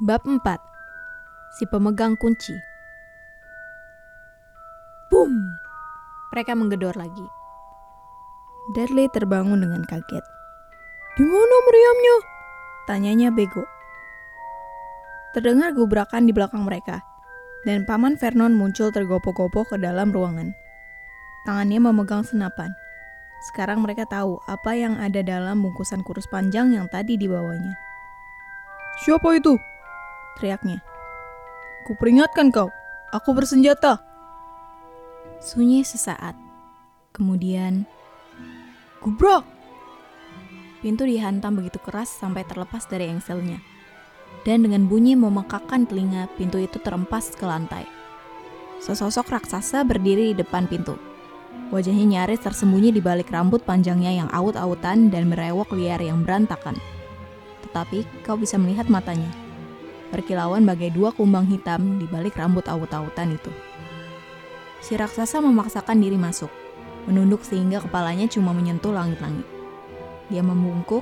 Bab 0.00 0.24
4 0.24 0.40
Si 1.52 1.68
pemegang 1.68 2.16
kunci 2.16 2.56
Boom! 5.12 5.36
Mereka 6.32 6.56
menggedor 6.56 6.96
lagi. 6.96 7.28
Dudley 8.72 9.12
terbangun 9.12 9.60
dengan 9.60 9.84
kaget. 9.84 10.24
Di 11.20 11.24
mana 11.28 11.56
meriamnya? 11.68 12.16
Tanyanya 12.88 13.28
bego. 13.36 13.68
Terdengar 15.36 15.76
gubrakan 15.76 16.24
di 16.24 16.32
belakang 16.32 16.64
mereka, 16.64 17.04
dan 17.68 17.84
Paman 17.84 18.16
Vernon 18.16 18.56
muncul 18.56 18.88
tergopoh-gopoh 18.88 19.68
ke 19.68 19.76
dalam 19.76 20.08
ruangan. 20.08 20.56
Tangannya 21.44 21.92
memegang 21.92 22.24
senapan. 22.24 22.72
Sekarang 23.52 23.84
mereka 23.84 24.08
tahu 24.08 24.40
apa 24.48 24.72
yang 24.72 24.96
ada 24.96 25.20
dalam 25.20 25.60
bungkusan 25.60 26.00
kurus 26.00 26.24
panjang 26.32 26.72
yang 26.72 26.88
tadi 26.88 27.20
dibawanya. 27.20 27.76
Siapa 29.04 29.36
itu? 29.36 29.60
Teriaknya. 30.38 30.80
Kuperingatkan 31.90 32.54
kau, 32.54 32.70
aku 33.10 33.34
bersenjata. 33.34 34.00
Sunyi 35.42 35.82
sesaat. 35.82 36.38
Kemudian, 37.12 37.84
Gubrak! 39.02 39.42
pintu 40.82 41.06
dihantam 41.06 41.62
begitu 41.62 41.78
keras 41.78 42.10
sampai 42.10 42.42
terlepas 42.42 42.84
dari 42.90 43.06
engselnya. 43.06 43.62
Dan 44.42 44.66
dengan 44.66 44.90
bunyi 44.90 45.14
memekakkan 45.14 45.86
telinga, 45.86 46.26
pintu 46.34 46.58
itu 46.58 46.82
terempas 46.82 47.30
ke 47.38 47.46
lantai. 47.46 47.86
Sesosok 48.82 49.30
raksasa 49.30 49.86
berdiri 49.86 50.34
di 50.34 50.42
depan 50.42 50.66
pintu. 50.66 50.98
Wajahnya 51.70 52.04
nyaris 52.04 52.42
tersembunyi 52.42 52.90
di 52.90 52.98
balik 52.98 53.30
rambut 53.30 53.62
panjangnya 53.62 54.10
yang 54.10 54.28
aut-autan 54.34 55.08
dan 55.08 55.30
merewok 55.30 55.70
liar 55.78 56.02
yang 56.02 56.26
berantakan. 56.26 56.74
Tetapi 57.62 58.26
kau 58.26 58.34
bisa 58.34 58.58
melihat 58.58 58.90
matanya. 58.90 59.41
Berkilauan 60.12 60.68
bagai 60.68 60.92
dua 60.92 61.08
kumbang 61.16 61.48
hitam 61.48 61.96
di 61.96 62.04
balik 62.04 62.36
rambut 62.36 62.68
aut-autan 62.68 63.32
itu. 63.32 63.48
Si 64.84 64.92
raksasa 64.92 65.40
memaksakan 65.40 66.04
diri 66.04 66.20
masuk, 66.20 66.52
menunduk 67.08 67.40
sehingga 67.42 67.80
kepalanya 67.80 68.28
cuma 68.28 68.52
menyentuh 68.52 68.92
langit-langit. 68.92 69.48
Dia 70.28 70.44
membungkuk, 70.44 71.00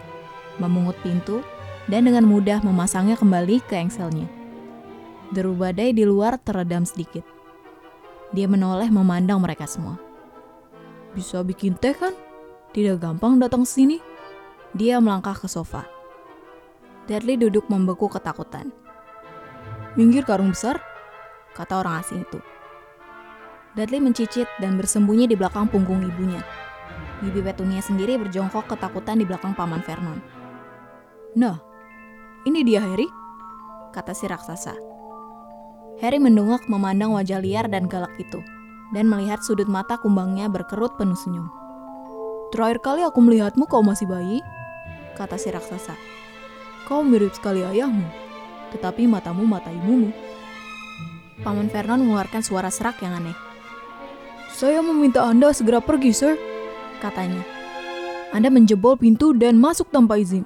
memungut 0.63 0.95
pintu, 1.03 1.43
dan 1.91 2.07
dengan 2.07 2.23
mudah 2.23 2.63
memasangnya 2.63 3.19
kembali 3.19 3.67
ke 3.67 3.75
engselnya. 3.75 4.31
Deru 5.35 5.59
badai 5.59 5.91
di 5.91 6.07
luar 6.07 6.39
teredam 6.39 6.87
sedikit. 6.87 7.27
Dia 8.31 8.47
menoleh 8.47 8.91
memandang 8.95 9.43
mereka 9.43 9.67
semua. 9.67 9.99
Bisa 11.11 11.43
bikin 11.43 11.75
teh 11.75 11.95
kan? 11.95 12.15
Tidak 12.71 13.03
gampang 13.03 13.43
datang 13.43 13.67
sini. 13.67 13.99
Dia 14.71 15.03
melangkah 15.03 15.35
ke 15.35 15.51
sofa. 15.51 15.83
Dudley 17.11 17.35
duduk 17.35 17.67
membeku 17.67 18.07
ketakutan. 18.07 18.71
Minggir 19.99 20.23
karung 20.23 20.55
besar? 20.55 20.79
Kata 21.55 21.83
orang 21.83 21.99
asing 21.99 22.23
itu. 22.23 22.39
Dudley 23.75 23.99
mencicit 24.03 24.47
dan 24.63 24.79
bersembunyi 24.79 25.31
di 25.31 25.35
belakang 25.35 25.67
punggung 25.67 26.03
ibunya. 26.03 26.43
Bibi 27.23 27.43
Petunia 27.43 27.83
sendiri 27.83 28.19
berjongkok 28.19 28.71
ketakutan 28.71 29.19
di 29.19 29.27
belakang 29.27 29.55
paman 29.55 29.83
Vernon. 29.83 30.19
Nah, 31.35 31.59
ini 32.47 32.63
dia 32.63 32.83
Harry? 32.83 33.07
Kata 33.91 34.15
si 34.15 34.31
raksasa. 34.31 34.75
Harry 36.01 36.17
mendongak 36.23 36.65
memandang 36.71 37.13
wajah 37.13 37.43
liar 37.43 37.67
dan 37.69 37.91
galak 37.91 38.15
itu, 38.17 38.41
dan 38.97 39.11
melihat 39.11 39.43
sudut 39.45 39.69
mata 39.69 40.01
kumbangnya 40.01 40.49
berkerut 40.49 40.95
penuh 40.97 41.19
senyum. 41.19 41.51
Terakhir 42.51 42.79
kali 42.83 43.03
aku 43.05 43.21
melihatmu 43.21 43.67
kau 43.67 43.83
masih 43.83 44.07
bayi, 44.07 44.39
Kata 45.15 45.37
si 45.37 45.53
raksasa. 45.53 45.93
kau 46.89 47.05
mirip 47.05 47.37
sekali 47.37 47.61
ayahmu, 47.61 48.07
tetapi 48.75 49.07
matamu 49.07 49.47
mata 49.47 49.71
ibumu. 49.71 50.11
Paman 51.41 51.73
Vernon 51.73 52.05
mengeluarkan 52.05 52.45
suara 52.45 52.69
serak 52.69 53.01
yang 53.01 53.17
aneh. 53.17 53.37
Saya 54.53 54.85
meminta 54.85 55.25
Anda 55.25 55.57
segera 55.57 55.81
pergi, 55.81 56.13
sir. 56.13 56.37
Katanya, 57.01 57.41
Anda 58.35 58.53
menjebol 58.53 59.01
pintu 59.01 59.33
dan 59.33 59.57
masuk 59.57 59.89
tanpa 59.89 60.21
izin. 60.21 60.45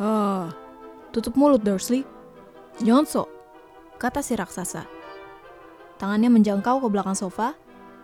Ah, 0.00 0.48
tutup 1.12 1.36
mulut, 1.36 1.60
Dursley. 1.60 2.08
Jangan 2.80 3.04
sok. 3.04 3.28
kata 4.00 4.24
si 4.24 4.32
raksasa. 4.32 4.88
Tangannya 6.00 6.32
menjangkau 6.32 6.80
ke 6.80 6.88
belakang 6.88 7.12
sofa, 7.12 7.52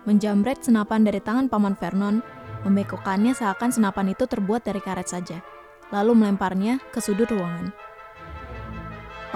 menjamret 0.05 0.61
senapan 0.61 1.01
dari 1.01 1.17
tangan 1.17 1.49
Paman 1.49 1.73
Vernon, 1.73 2.21
membekokkannya 2.61 3.33
seakan 3.33 3.73
senapan 3.73 4.13
itu 4.13 4.29
terbuat 4.29 4.61
dari 4.61 4.77
karet 4.77 5.09
saja, 5.09 5.41
lalu 5.89 6.13
melemparnya 6.13 6.77
ke 6.93 7.01
sudut 7.01 7.25
ruangan. 7.33 7.73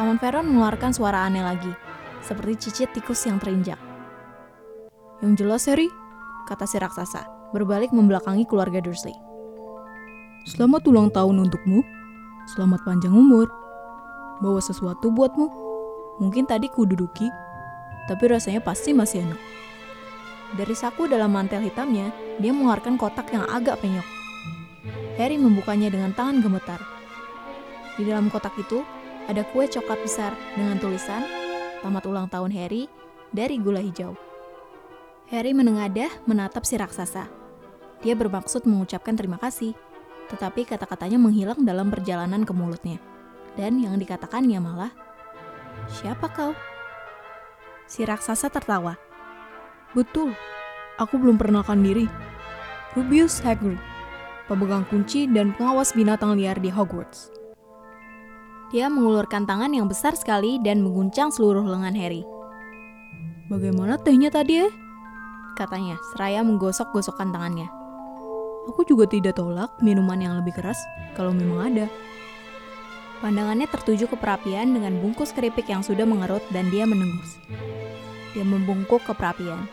Paman 0.02 0.18
Vernon 0.18 0.50
mengeluarkan 0.50 0.98
suara 0.98 1.30
aneh 1.30 1.46
lagi, 1.46 1.70
seperti 2.26 2.58
cicit 2.58 2.90
tikus 2.90 3.22
yang 3.30 3.38
terinjak. 3.38 3.78
Yang 5.22 5.46
jelas, 5.46 5.62
Harry, 5.70 5.94
Kata 6.50 6.66
si 6.66 6.82
raksasa, 6.82 7.54
berbalik 7.54 7.94
membelakangi 7.94 8.50
keluarga 8.50 8.82
Dursley. 8.82 9.14
selamat 10.50 10.90
ulang 10.90 11.14
tahun 11.14 11.46
untukmu. 11.46 11.86
Selamat 12.50 12.82
panjang 12.82 13.14
umur. 13.14 13.46
Bawa 14.42 14.58
sesuatu 14.58 15.14
buatmu. 15.14 15.46
Mungkin 16.18 16.50
tadi 16.50 16.66
kududuki, 16.74 17.30
tapi 18.10 18.26
rasanya 18.26 18.58
pasti 18.58 18.98
masih 18.98 19.22
enak. 19.22 19.42
Dari 20.58 20.74
saku 20.74 21.06
dalam 21.14 21.30
mantel 21.30 21.62
hitamnya, 21.62 22.10
dia 22.42 22.50
mengeluarkan 22.50 22.98
kotak 22.98 23.30
yang 23.30 23.46
agak 23.46 23.78
penyok. 23.78 24.08
Harry 25.22 25.38
membukanya 25.38 25.94
dengan 25.94 26.10
tangan 26.18 26.42
gemetar. 26.42 26.82
Di 28.02 28.10
dalam 28.10 28.34
kotak 28.34 28.58
itu, 28.58 28.82
ada 29.30 29.46
kue 29.54 29.70
coklat 29.70 30.00
besar 30.02 30.34
dengan 30.58 30.82
tulisan 30.82 31.42
Selamat 31.82 32.06
ulang 32.06 32.30
tahun 32.30 32.54
Harry 32.54 32.86
dari 33.34 33.58
gula 33.58 33.82
hijau. 33.82 34.14
Harry 35.34 35.50
menengadah 35.50 36.14
menatap 36.30 36.62
si 36.62 36.78
raksasa. 36.78 37.26
Dia 38.06 38.14
bermaksud 38.14 38.70
mengucapkan 38.70 39.18
terima 39.18 39.42
kasih, 39.42 39.74
tetapi 40.30 40.62
kata-katanya 40.70 41.18
menghilang 41.18 41.66
dalam 41.66 41.90
perjalanan 41.90 42.46
ke 42.46 42.54
mulutnya. 42.54 43.02
Dan 43.58 43.82
yang 43.82 43.98
dikatakannya 43.98 44.62
malah, 44.62 44.94
Siapa 45.90 46.30
kau? 46.30 46.54
Si 47.90 48.06
raksasa 48.06 48.54
tertawa. 48.54 48.94
Betul, 49.98 50.38
aku 51.02 51.18
belum 51.18 51.42
perkenalkan 51.42 51.82
diri. 51.82 52.06
Rubius 52.94 53.42
Hagrid, 53.42 53.82
pemegang 54.46 54.86
kunci 54.86 55.26
dan 55.26 55.58
pengawas 55.58 55.98
binatang 55.98 56.38
liar 56.38 56.62
di 56.62 56.70
Hogwarts. 56.70 57.41
Dia 58.72 58.88
mengulurkan 58.88 59.44
tangan 59.44 59.76
yang 59.76 59.92
besar 59.92 60.16
sekali 60.16 60.56
dan 60.64 60.80
mengguncang 60.80 61.28
seluruh 61.28 61.68
lengan 61.68 61.92
Harry. 61.92 62.24
Bagaimana 63.52 64.00
tehnya 64.00 64.32
tadi 64.32 64.64
eh? 64.64 64.72
Katanya, 65.60 66.00
seraya 66.16 66.40
menggosok-gosokkan 66.40 67.36
tangannya. 67.36 67.68
Aku 68.72 68.88
juga 68.88 69.12
tidak 69.12 69.36
tolak 69.36 69.76
minuman 69.84 70.16
yang 70.24 70.40
lebih 70.40 70.56
keras 70.56 70.80
kalau 71.20 71.36
memang 71.36 71.76
ada. 71.76 71.86
Pandangannya 73.20 73.68
tertuju 73.68 74.08
ke 74.08 74.16
perapian 74.16 74.72
dengan 74.72 75.04
bungkus 75.04 75.36
keripik 75.36 75.68
yang 75.68 75.84
sudah 75.84 76.08
mengerut 76.08 76.42
dan 76.56 76.72
dia 76.72 76.88
menengus. 76.88 77.38
Dia 78.32 78.48
membungkuk 78.48 79.04
ke 79.04 79.12
perapian. 79.12 79.68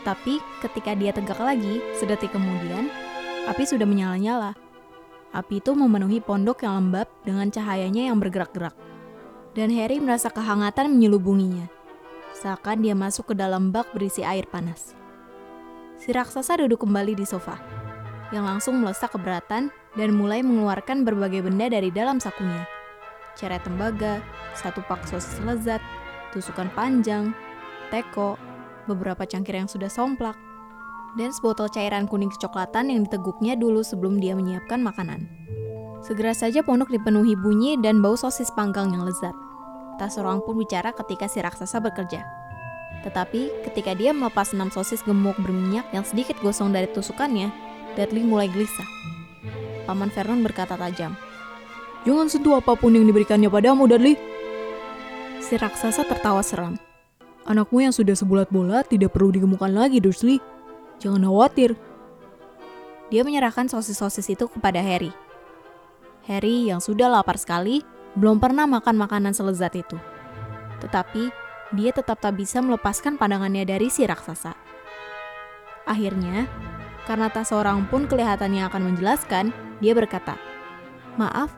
Tetapi 0.00 0.40
ketika 0.64 0.96
dia 0.96 1.12
tegak 1.12 1.36
lagi, 1.36 1.84
sedetik 2.00 2.32
kemudian, 2.32 2.88
api 3.44 3.68
sudah 3.68 3.84
menyala-nyala. 3.84 4.56
Api 5.30 5.62
itu 5.62 5.70
memenuhi 5.78 6.18
pondok 6.18 6.66
yang 6.66 6.74
lembab 6.82 7.06
dengan 7.22 7.46
cahayanya 7.54 8.10
yang 8.10 8.18
bergerak-gerak. 8.18 8.74
Dan 9.54 9.70
Harry 9.74 10.02
merasa 10.02 10.26
kehangatan 10.26 10.90
menyelubunginya. 10.90 11.70
Seakan 12.34 12.82
dia 12.82 12.98
masuk 12.98 13.30
ke 13.30 13.34
dalam 13.38 13.70
bak 13.70 13.90
berisi 13.94 14.26
air 14.26 14.46
panas. 14.50 14.94
Si 15.98 16.10
raksasa 16.10 16.58
duduk 16.58 16.82
kembali 16.82 17.14
di 17.14 17.26
sofa, 17.28 17.60
yang 18.34 18.46
langsung 18.46 18.78
melesak 18.80 19.14
keberatan 19.14 19.70
dan 19.98 20.10
mulai 20.14 20.40
mengeluarkan 20.40 21.02
berbagai 21.02 21.46
benda 21.46 21.66
dari 21.70 21.90
dalam 21.94 22.18
sakunya. 22.18 22.66
Ceret 23.38 23.62
tembaga, 23.62 24.18
satu 24.58 24.82
pak 24.86 25.06
sosis 25.06 25.38
lezat, 25.46 25.82
tusukan 26.34 26.70
panjang, 26.74 27.34
teko, 27.90 28.34
beberapa 28.86 29.26
cangkir 29.26 29.58
yang 29.58 29.70
sudah 29.70 29.90
somplak, 29.90 30.34
dan 31.18 31.34
sebotol 31.34 31.66
cairan 31.70 32.06
kuning 32.06 32.30
kecoklatan 32.30 32.90
yang 32.92 33.06
diteguknya 33.06 33.58
dulu 33.58 33.82
sebelum 33.82 34.18
dia 34.22 34.36
menyiapkan 34.36 34.78
makanan. 34.78 35.26
Segera 36.00 36.32
saja 36.32 36.64
pondok 36.64 36.88
dipenuhi 36.88 37.36
bunyi 37.36 37.76
dan 37.76 38.00
bau 38.00 38.16
sosis 38.16 38.48
panggang 38.54 38.92
yang 38.94 39.04
lezat. 39.04 39.36
Tak 40.00 40.08
seorang 40.08 40.40
pun 40.40 40.56
bicara 40.56 40.96
ketika 40.96 41.28
si 41.28 41.44
raksasa 41.44 41.76
bekerja. 41.82 42.24
Tetapi 43.04 43.68
ketika 43.68 43.92
dia 43.92 44.16
melepas 44.16 44.52
enam 44.56 44.72
sosis 44.72 45.04
gemuk 45.04 45.36
berminyak 45.40 45.84
yang 45.92 46.04
sedikit 46.04 46.40
gosong 46.40 46.72
dari 46.72 46.88
tusukannya, 46.88 47.52
Dudley 47.96 48.24
mulai 48.24 48.48
gelisah. 48.48 48.88
Paman 49.84 50.08
Vernon 50.08 50.40
berkata 50.40 50.76
tajam. 50.76 51.16
Jangan 52.08 52.32
sentuh 52.32 52.56
apa 52.56 52.72
pun 52.80 52.96
yang 52.96 53.04
diberikannya 53.04 53.52
padamu, 53.52 53.84
Dudley. 53.84 54.16
Si 55.44 55.52
raksasa 55.56 56.08
tertawa 56.08 56.40
seram. 56.40 56.80
Anakmu 57.44 57.84
yang 57.84 57.92
sudah 57.92 58.16
sebulat 58.16 58.48
bola 58.52 58.84
tidak 58.84 59.16
perlu 59.16 59.36
digemukkan 59.36 59.72
lagi, 59.72 60.00
Dursley. 60.00 60.40
Jangan 61.00 61.24
khawatir. 61.24 61.80
Dia 63.08 63.24
menyerahkan 63.24 63.66
sosis-sosis 63.72 64.28
itu 64.28 64.46
kepada 64.46 64.84
Harry. 64.84 65.10
Harry 66.28 66.68
yang 66.68 66.78
sudah 66.78 67.08
lapar 67.08 67.40
sekali 67.40 67.80
belum 68.14 68.36
pernah 68.36 68.68
makan 68.68 69.00
makanan 69.00 69.32
selezat 69.32 69.80
itu. 69.80 69.96
Tetapi, 70.84 71.32
dia 71.74 71.90
tetap 71.90 72.20
tak 72.20 72.36
bisa 72.36 72.60
melepaskan 72.60 73.16
pandangannya 73.16 73.64
dari 73.64 73.88
si 73.88 74.04
raksasa. 74.04 74.52
Akhirnya, 75.88 76.44
karena 77.08 77.32
tak 77.32 77.48
seorang 77.48 77.88
pun 77.88 78.04
kelihatannya 78.04 78.68
akan 78.68 78.92
menjelaskan, 78.92 79.50
dia 79.80 79.96
berkata, 79.96 80.36
Maaf, 81.16 81.50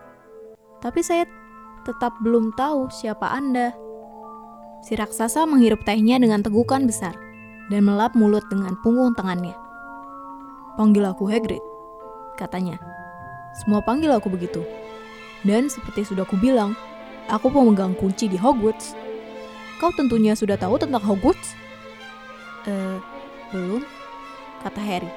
tapi 0.78 1.02
saya 1.02 1.26
tetap 1.82 2.14
belum 2.22 2.54
tahu 2.54 2.88
siapa 2.94 3.26
Anda. 3.26 3.74
Si 4.86 4.94
raksasa 4.94 5.44
menghirup 5.50 5.82
tehnya 5.82 6.22
dengan 6.22 6.40
tegukan 6.46 6.86
besar 6.86 7.31
dan 7.68 7.86
melap 7.86 8.16
mulut 8.16 8.42
dengan 8.50 8.74
punggung 8.80 9.14
tangannya. 9.14 9.54
Panggil 10.74 11.04
aku 11.04 11.28
Hagrid, 11.28 11.62
katanya. 12.40 12.80
Semua 13.52 13.84
panggil 13.84 14.08
aku 14.10 14.32
begitu. 14.32 14.64
Dan 15.44 15.68
seperti 15.68 16.06
sudah 16.08 16.24
kubilang, 16.24 16.72
aku 17.28 17.52
pemegang 17.52 17.92
kunci 17.98 18.26
di 18.30 18.40
Hogwarts. 18.40 18.96
Kau 19.78 19.92
tentunya 19.92 20.32
sudah 20.32 20.56
tahu 20.56 20.80
tentang 20.80 21.02
Hogwarts? 21.04 21.54
Eh, 22.64 22.98
belum, 23.52 23.82
kata 24.62 24.80
Harry. 24.80 25.10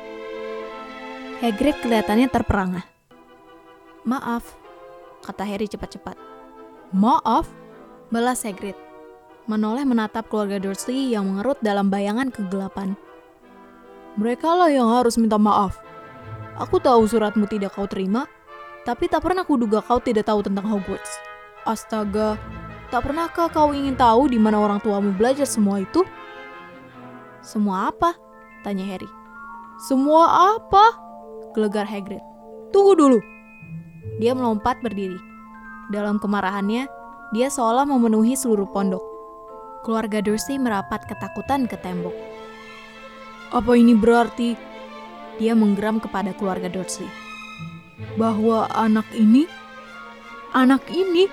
Hagrid 1.40 1.78
kelihatannya 1.80 2.28
terperangah. 2.28 2.86
Maaf, 4.06 4.58
kata 5.26 5.46
Harry 5.46 5.70
cepat-cepat. 5.70 6.18
Maaf, 6.94 7.50
balas 8.10 8.46
Hagrid. 8.46 8.85
Menoleh 9.46 9.86
menatap 9.86 10.26
keluarga 10.26 10.58
Dursley 10.58 11.14
yang 11.14 11.30
mengerut 11.30 11.62
dalam 11.62 11.94
bayangan 11.94 12.34
kegelapan. 12.34 12.98
Mereka 14.18 14.50
lah 14.50 14.74
yang 14.74 14.90
harus 14.90 15.22
minta 15.22 15.38
maaf. 15.38 15.78
Aku 16.58 16.82
tahu 16.82 17.06
suratmu 17.06 17.46
tidak 17.46 17.78
kau 17.78 17.86
terima, 17.86 18.26
tapi 18.90 19.06
tak 19.06 19.22
pernah 19.22 19.46
kuduga 19.46 19.86
kau 19.86 20.02
tidak 20.02 20.26
tahu 20.26 20.42
tentang 20.42 20.66
Hogwarts. 20.66 21.14
Astaga, 21.62 22.42
tak 22.90 23.06
pernahkah 23.06 23.46
kau 23.54 23.70
ingin 23.70 23.94
tahu 23.94 24.34
di 24.34 24.42
mana 24.42 24.58
orang 24.58 24.82
tuamu 24.82 25.14
belajar 25.14 25.46
semua 25.46 25.78
itu? 25.78 26.02
Semua 27.46 27.94
apa? 27.94 28.18
Tanya 28.66 28.82
Harry. 28.82 29.10
Semua 29.86 30.58
apa? 30.58 30.98
Gelegar 31.54 31.86
Hagrid. 31.86 32.22
Tunggu 32.74 32.98
dulu. 32.98 33.20
Dia 34.18 34.34
melompat 34.34 34.82
berdiri. 34.82 35.22
Dalam 35.94 36.18
kemarahannya, 36.18 36.90
dia 37.30 37.48
seolah 37.54 37.86
memenuhi 37.86 38.34
seluruh 38.34 38.66
pondok. 38.74 39.15
Keluarga 39.86 40.18
Dursley 40.18 40.58
merapat 40.58 41.06
ketakutan 41.06 41.70
ke 41.70 41.78
tembok. 41.78 42.18
Apa 43.54 43.78
ini 43.78 43.94
berarti? 43.94 44.58
Dia 45.38 45.54
menggeram 45.54 46.02
kepada 46.02 46.34
keluarga 46.34 46.66
Dursley. 46.66 47.06
Bahwa 48.18 48.66
anak 48.74 49.06
ini, 49.14 49.46
anak 50.58 50.90
ini 50.90 51.30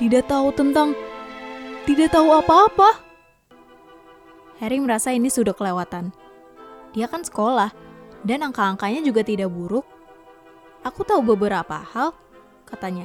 tidak 0.00 0.32
tahu 0.32 0.56
tentang, 0.56 0.96
tidak 1.84 2.16
tahu 2.16 2.32
apa-apa. 2.32 2.96
Harry 4.56 4.80
merasa 4.80 5.12
ini 5.12 5.28
sudah 5.28 5.52
kelewatan. 5.52 6.16
Dia 6.96 7.12
kan 7.12 7.20
sekolah, 7.20 7.76
dan 8.24 8.40
angka-angkanya 8.40 9.04
juga 9.04 9.20
tidak 9.20 9.52
buruk. 9.52 9.84
Aku 10.80 11.04
tahu 11.04 11.20
beberapa 11.36 11.76
hal, 11.76 12.16
katanya. 12.64 13.04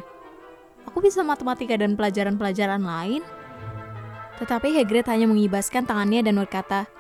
Aku 0.87 1.03
bisa 1.03 1.27
matematika 1.27 1.75
dan 1.75 1.99
pelajaran-pelajaran 1.99 2.79
lain. 2.79 3.19
Tetapi 4.41 4.75
Hagrid 4.75 5.07
hanya 5.07 5.31
mengibaskan 5.31 5.87
tangannya 5.87 6.27
dan 6.27 6.35
berkata, 6.39 6.91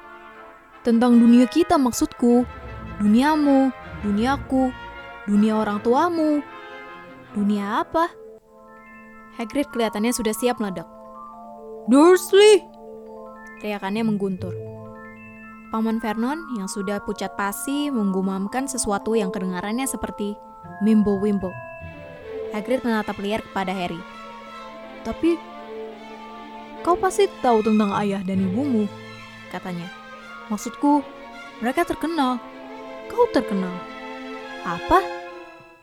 Tentang 0.85 1.17
dunia 1.17 1.49
kita 1.49 1.81
maksudku, 1.81 2.45
duniamu, 3.01 3.73
duniaku, 4.05 4.69
dunia 5.25 5.57
orang 5.57 5.81
tuamu. 5.81 6.45
Dunia 7.33 7.81
apa? 7.83 8.07
Hagrid 9.35 9.67
kelihatannya 9.73 10.15
sudah 10.15 10.31
siap 10.31 10.61
meledak. 10.61 10.87
Dursley! 11.91 12.63
Teriakannya 13.59 14.07
mengguntur. 14.07 14.55
Paman 15.73 15.99
Vernon 15.99 16.39
yang 16.55 16.71
sudah 16.71 17.03
pucat 17.03 17.35
pasi 17.35 17.91
menggumamkan 17.91 18.69
sesuatu 18.69 19.17
yang 19.17 19.33
kedengarannya 19.33 19.83
seperti 19.83 20.37
Mimbo 20.79 21.19
Wimbo. 21.19 21.51
Hagrid 22.55 22.87
menatap 22.87 23.19
liar 23.19 23.43
kepada 23.43 23.75
Harry. 23.75 23.99
Tapi, 25.03 25.35
kau 26.85 26.93
pasti 26.93 27.25
tahu 27.41 27.65
tentang 27.65 27.89
ayah 27.97 28.21
dan 28.21 28.45
ibumu, 28.45 28.85
katanya. 29.49 29.89
Maksudku, 30.53 31.01
mereka 31.57 31.81
terkenal. 31.81 32.37
Kau 33.09 33.25
terkenal. 33.33 33.73
Apa? 34.61 35.01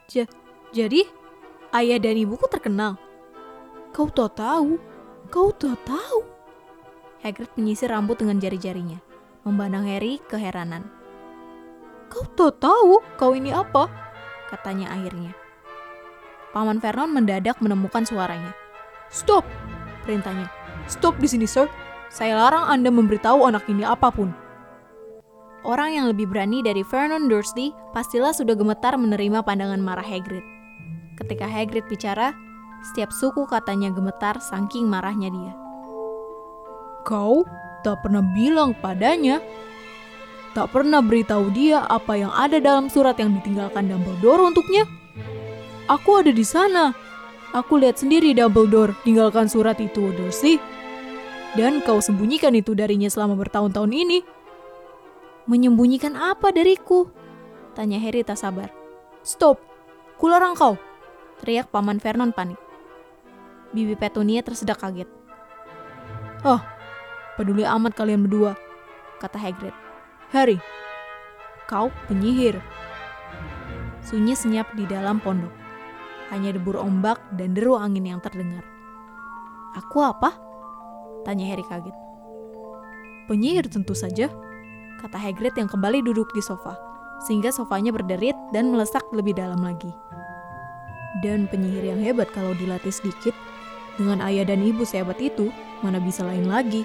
J 0.06 0.30
jadi, 0.70 1.02
ayah 1.74 1.98
dan 1.98 2.14
ibuku 2.14 2.46
terkenal. 2.46 2.94
Kau 3.90 4.06
tak 4.06 4.38
tahu. 4.38 4.78
Kau 5.26 5.50
tak 5.50 5.82
tahu. 5.82 6.22
Hagrid 7.26 7.50
menyisir 7.58 7.90
rambut 7.90 8.22
dengan 8.22 8.38
jari-jarinya, 8.38 9.02
memandang 9.42 9.82
Harry 9.90 10.22
keheranan. 10.30 10.86
Kau 12.14 12.22
tak 12.38 12.62
tahu 12.62 13.02
kau 13.18 13.34
ini 13.34 13.50
apa? 13.50 13.90
Katanya 14.54 14.94
akhirnya. 14.94 15.34
Paman 16.54 16.78
Vernon 16.78 17.10
mendadak 17.10 17.58
menemukan 17.58 18.06
suaranya. 18.06 18.54
Stop! 19.10 19.42
Perintahnya. 20.06 20.61
Stop 20.90 21.18
di 21.18 21.28
sini, 21.30 21.46
sir. 21.46 21.70
Saya 22.12 22.36
larang 22.36 22.68
Anda 22.68 22.92
memberitahu 22.92 23.48
anak 23.48 23.64
ini 23.72 23.86
apa 23.86 24.12
pun. 24.12 24.32
Orang 25.62 25.94
yang 25.94 26.10
lebih 26.10 26.26
berani 26.26 26.58
dari 26.58 26.82
Vernon 26.82 27.30
Dursley 27.30 27.70
pastilah 27.94 28.34
sudah 28.34 28.58
gemetar 28.58 28.98
menerima 28.98 29.46
pandangan 29.46 29.78
marah 29.78 30.02
Hagrid. 30.02 30.42
Ketika 31.14 31.46
Hagrid 31.46 31.86
bicara, 31.86 32.34
setiap 32.82 33.14
suku 33.14 33.46
katanya 33.46 33.94
gemetar 33.94 34.42
saking 34.42 34.90
marahnya 34.90 35.30
dia. 35.30 35.52
Kau 37.06 37.46
tak 37.86 38.02
pernah 38.02 38.26
bilang 38.34 38.74
padanya. 38.74 39.38
Tak 40.52 40.74
pernah 40.74 41.00
beritahu 41.00 41.48
dia 41.54 41.86
apa 41.88 42.18
yang 42.18 42.34
ada 42.34 42.58
dalam 42.58 42.90
surat 42.90 43.16
yang 43.16 43.32
ditinggalkan 43.38 43.88
Dumbledore 43.88 44.50
untuknya. 44.50 44.84
Aku 45.86 46.20
ada 46.20 46.34
di 46.34 46.44
sana. 46.44 46.92
Aku 47.54 47.78
lihat 47.78 48.02
sendiri 48.02 48.34
Dumbledore 48.34 48.98
tinggalkan 49.06 49.46
surat 49.46 49.78
itu, 49.78 50.10
Dursley. 50.18 50.58
Dan 51.52 51.84
kau 51.84 52.00
sembunyikan 52.00 52.56
itu 52.56 52.72
darinya 52.72 53.12
selama 53.12 53.36
bertahun-tahun 53.36 53.92
ini. 53.92 54.24
Menyembunyikan 55.44 56.16
apa 56.16 56.48
dariku? 56.48 57.12
Tanya 57.76 58.00
Harry 58.00 58.24
tak 58.24 58.40
sabar. 58.40 58.72
Stop, 59.20 59.60
kularang 60.16 60.56
kau, 60.56 60.80
teriak 61.40 61.68
Paman 61.68 62.00
Vernon 62.00 62.32
panik. 62.32 62.56
Bibi 63.72 63.96
Petunia 63.96 64.44
tersedak 64.44 64.80
kaget. 64.80 65.08
Oh, 66.44 66.60
peduli 67.36 67.64
amat 67.64 67.96
kalian 67.96 68.28
berdua, 68.28 68.56
kata 69.20 69.40
Hagrid. 69.40 69.72
Harry, 70.32 70.60
kau 71.68 71.88
penyihir. 72.08 72.60
Sunyi 74.04 74.36
senyap 74.36 74.72
di 74.76 74.84
dalam 74.84 75.22
pondok. 75.22 75.52
Hanya 76.32 76.56
debur 76.56 76.80
ombak 76.80 77.20
dan 77.36 77.52
deru 77.52 77.76
angin 77.76 78.08
yang 78.08 78.20
terdengar. 78.20 78.64
Aku 79.76 80.00
apa? 80.00 80.51
Tanya 81.22 81.46
Harry 81.48 81.64
kaget. 81.66 81.94
Penyihir 83.30 83.66
tentu 83.70 83.94
saja, 83.94 84.26
kata 84.98 85.16
Hagrid 85.18 85.54
yang 85.54 85.70
kembali 85.70 86.02
duduk 86.02 86.30
di 86.34 86.42
sofa, 86.42 86.74
sehingga 87.22 87.54
sofanya 87.54 87.94
berderit 87.94 88.34
dan 88.50 88.74
melesak 88.74 89.02
lebih 89.14 89.38
dalam 89.38 89.62
lagi. 89.62 89.90
Dan 91.22 91.46
penyihir 91.46 91.94
yang 91.94 92.00
hebat 92.02 92.26
kalau 92.34 92.56
dilatih 92.58 92.90
sedikit, 92.90 93.36
dengan 94.00 94.24
ayah 94.24 94.48
dan 94.48 94.64
ibu 94.64 94.82
sehebat 94.82 95.20
itu, 95.20 95.52
mana 95.84 96.00
bisa 96.00 96.24
lain 96.24 96.48
lagi. 96.48 96.82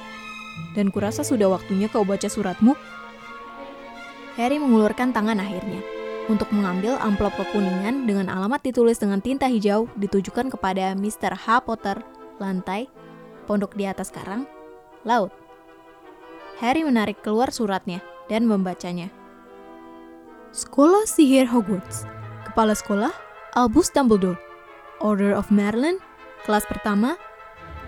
Dan 0.76 0.94
kurasa 0.94 1.26
sudah 1.26 1.48
waktunya 1.48 1.88
kau 1.88 2.04
baca 2.04 2.28
suratmu. 2.28 2.76
Harry 4.38 4.62
mengulurkan 4.62 5.16
tangan 5.16 5.42
akhirnya 5.42 5.82
untuk 6.28 6.52
mengambil 6.52 7.00
amplop 7.00 7.34
kekuningan 7.40 8.06
dengan 8.06 8.28
alamat 8.28 8.62
ditulis 8.62 9.00
dengan 9.00 9.24
tinta 9.24 9.48
hijau 9.48 9.88
ditujukan 9.96 10.52
kepada 10.52 10.94
Mr. 10.94 11.34
H. 11.34 11.64
Potter, 11.64 12.04
lantai, 12.38 12.92
pondok 13.48 13.80
di 13.80 13.88
atas 13.88 14.12
karang, 14.12 14.44
laut. 15.08 15.32
Harry 16.60 16.84
menarik 16.84 17.24
keluar 17.24 17.50
suratnya 17.50 18.04
dan 18.28 18.44
membacanya. 18.44 19.08
Sekolah 20.52 21.08
Sihir 21.08 21.48
Hogwarts, 21.48 22.04
Kepala 22.44 22.76
Sekolah 22.76 23.14
Albus 23.56 23.90
Dumbledore, 23.90 24.38
Order 25.00 25.34
of 25.34 25.50
Merlin, 25.50 25.98
kelas 26.46 26.68
pertama, 26.68 27.16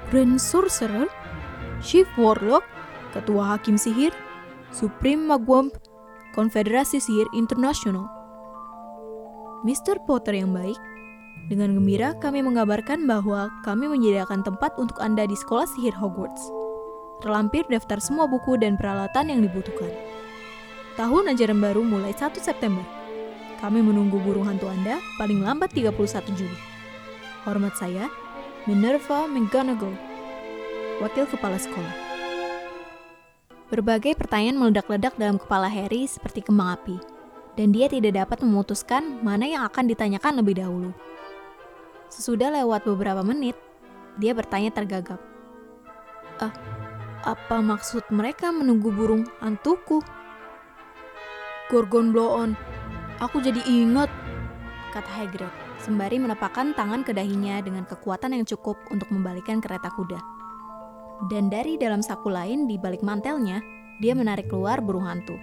Grand 0.10 0.42
Sorcerer, 0.42 1.06
Chief 1.84 2.10
Warlock, 2.18 2.66
Ketua 3.14 3.54
Hakim 3.54 3.78
Sihir, 3.78 4.16
Supreme 4.74 5.30
Magwamp, 5.30 5.76
Konfederasi 6.34 7.02
Sihir 7.02 7.30
Internasional. 7.34 8.10
Mr. 9.62 10.00
Potter 10.08 10.40
yang 10.40 10.56
baik, 10.56 10.80
dengan 11.48 11.80
gembira 11.80 12.12
kami 12.20 12.44
mengabarkan 12.44 13.08
bahwa 13.08 13.48
kami 13.64 13.88
menyediakan 13.88 14.44
tempat 14.44 14.76
untuk 14.76 15.00
Anda 15.00 15.24
di 15.24 15.40
sekolah 15.40 15.70
sihir 15.72 15.96
Hogwarts. 15.96 16.52
Terlampir 17.24 17.64
daftar 17.72 18.04
semua 18.04 18.28
buku 18.28 18.60
dan 18.60 18.76
peralatan 18.76 19.32
yang 19.32 19.40
dibutuhkan. 19.40 19.92
Tahun 21.00 21.32
ajaran 21.32 21.60
baru 21.64 21.80
mulai 21.86 22.12
1 22.12 22.36
September. 22.44 22.84
Kami 23.64 23.80
menunggu 23.80 24.20
burung 24.20 24.48
hantu 24.48 24.68
Anda 24.68 25.00
paling 25.16 25.40
lambat 25.44 25.72
31 25.72 25.96
Juli. 26.36 26.60
Hormat 27.48 27.80
saya, 27.80 28.12
Minerva 28.68 29.24
McGonagall, 29.28 29.96
wakil 31.00 31.24
kepala 31.28 31.56
sekolah. 31.56 31.96
Berbagai 33.70 34.18
pertanyaan 34.18 34.58
meledak-ledak 34.58 35.16
dalam 35.16 35.38
kepala 35.38 35.70
Harry 35.70 36.04
seperti 36.10 36.44
kembang 36.44 36.76
api, 36.76 36.98
dan 37.54 37.70
dia 37.70 37.86
tidak 37.86 38.18
dapat 38.18 38.42
memutuskan 38.42 39.22
mana 39.22 39.46
yang 39.46 39.62
akan 39.68 39.86
ditanyakan 39.88 40.42
lebih 40.42 40.60
dahulu. 40.60 40.92
Sesudah 42.10 42.50
lewat 42.50 42.90
beberapa 42.90 43.22
menit, 43.22 43.54
dia 44.18 44.34
bertanya 44.34 44.74
tergagap. 44.74 45.22
Ah, 46.42 46.50
apa 47.22 47.62
maksud 47.62 48.02
mereka 48.10 48.50
menunggu 48.50 48.90
burung 48.90 49.30
hantuku? 49.46 50.02
Gorgon 51.70 52.10
blow 52.10 52.34
on. 52.34 52.58
Aku 53.22 53.38
jadi 53.46 53.62
ingat, 53.70 54.10
kata 54.90 55.06
Hagrid 55.06 55.54
sembari 55.86 56.18
menepakkan 56.18 56.74
tangan 56.74 57.06
ke 57.06 57.14
dahinya 57.14 57.62
dengan 57.62 57.86
kekuatan 57.86 58.34
yang 58.34 58.44
cukup 58.44 58.76
untuk 58.90 59.08
membalikan 59.14 59.62
kereta 59.62 59.94
kuda. 59.94 60.18
Dan 61.30 61.54
dari 61.54 61.78
dalam 61.78 62.02
saku 62.02 62.34
lain 62.34 62.66
di 62.66 62.82
balik 62.82 63.06
mantelnya, 63.06 63.62
dia 64.02 64.18
menarik 64.18 64.50
keluar 64.50 64.82
burung 64.82 65.06
hantu. 65.06 65.38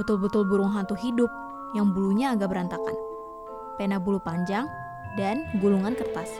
Betul-betul 0.00 0.48
burung 0.48 0.72
hantu 0.72 0.96
hidup 0.96 1.28
yang 1.76 1.92
bulunya 1.92 2.32
agak 2.32 2.54
berantakan. 2.54 2.96
Pena 3.76 4.00
bulu 4.00 4.22
panjang 4.22 4.64
dan 5.18 5.42
gulungan 5.58 5.98
kertas. 5.98 6.30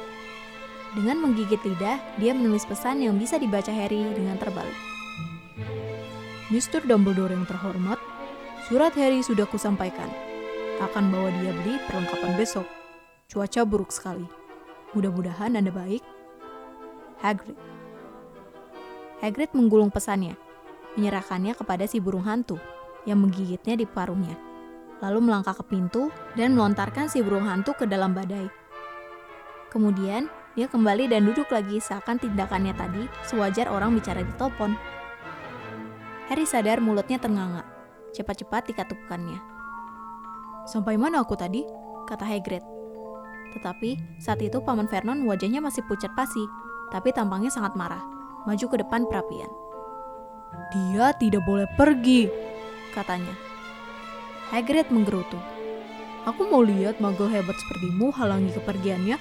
Dengan 0.95 1.21
menggigit 1.21 1.61
lidah, 1.67 2.01
dia 2.17 2.33
menulis 2.33 2.65
pesan 2.65 3.05
yang 3.05 3.19
bisa 3.19 3.37
dibaca 3.37 3.69
Harry 3.69 4.01
dengan 4.17 4.41
terbalik. 4.41 4.79
Mr. 6.49 6.81
Dumbledore 6.89 7.37
yang 7.37 7.45
terhormat, 7.45 8.01
surat 8.71 8.97
Harry 8.97 9.21
sudah 9.21 9.45
kusampaikan. 9.45 10.09
Akan 10.81 11.13
bawa 11.13 11.29
dia 11.43 11.53
beli 11.53 11.77
perlengkapan 11.85 12.39
besok. 12.41 12.65
Cuaca 13.29 13.69
buruk 13.69 13.93
sekali. 13.93 14.25
Mudah-mudahan 14.97 15.61
Anda 15.61 15.69
baik. 15.69 16.01
Hagrid. 17.21 17.59
Hagrid 19.21 19.51
menggulung 19.53 19.93
pesannya, 19.93 20.39
menyerahkannya 20.97 21.53
kepada 21.53 21.85
si 21.85 22.01
burung 22.01 22.25
hantu 22.25 22.57
yang 23.05 23.21
menggigitnya 23.21 23.75
di 23.77 23.85
paruhnya. 23.85 24.39
Lalu 25.05 25.29
melangkah 25.29 25.53
ke 25.53 25.67
pintu 25.69 26.09
dan 26.33 26.57
melontarkan 26.57 27.13
si 27.13 27.21
burung 27.21 27.45
hantu 27.45 27.75
ke 27.75 27.85
dalam 27.85 28.17
badai. 28.17 28.68
Kemudian, 29.69 30.27
dia 30.57 30.67
kembali 30.67 31.13
dan 31.13 31.29
duduk 31.29 31.53
lagi 31.53 31.79
seakan 31.79 32.19
tindakannya 32.19 32.75
tadi 32.75 33.05
sewajar 33.29 33.69
orang 33.69 33.95
bicara 33.95 34.25
di 34.25 34.33
telepon. 34.37 34.75
Harry 36.29 36.45
sadar 36.45 36.81
mulutnya 36.81 37.21
ternganga. 37.21 37.65
Cepat-cepat 38.17 38.73
dikatukannya. 38.73 39.39
Sampai 40.69 40.97
mana 40.97 41.25
aku 41.25 41.37
tadi? 41.37 41.65
Kata 42.09 42.25
Hagrid 42.25 42.79
tetapi 43.53 43.97
saat 44.21 44.41
itu 44.45 44.61
Paman 44.61 44.89
Vernon 44.89 45.25
wajahnya 45.25 45.59
masih 45.65 45.85
pucat 45.89 46.13
pasi, 46.13 46.45
tapi 46.93 47.13
tampangnya 47.13 47.51
sangat 47.53 47.75
marah, 47.75 48.03
maju 48.45 48.67
ke 48.69 48.77
depan 48.81 49.09
perapian. 49.09 49.49
Dia 50.73 51.13
tidak 51.17 51.45
boleh 51.45 51.69
pergi, 51.77 52.29
katanya. 52.93 53.33
Hagrid 54.53 54.89
menggerutu. 54.89 55.37
Aku 56.25 56.49
mau 56.49 56.61
lihat 56.61 57.01
magel 57.01 57.29
hebat 57.29 57.57
sepertimu 57.57 58.13
halangi 58.13 58.53
kepergiannya, 58.53 59.17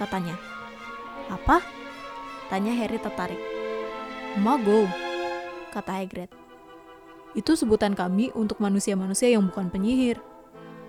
katanya. 0.00 0.40
Apa? 1.28 1.60
Tanya 2.48 2.72
Harry 2.72 2.96
tertarik. 2.96 3.38
Magel, 4.40 4.88
kata 5.76 6.00
Hagrid. 6.00 6.32
Itu 7.36 7.54
sebutan 7.54 7.92
kami 7.92 8.32
untuk 8.32 8.58
manusia-manusia 8.58 9.30
yang 9.30 9.46
bukan 9.46 9.68
penyihir. 9.68 10.18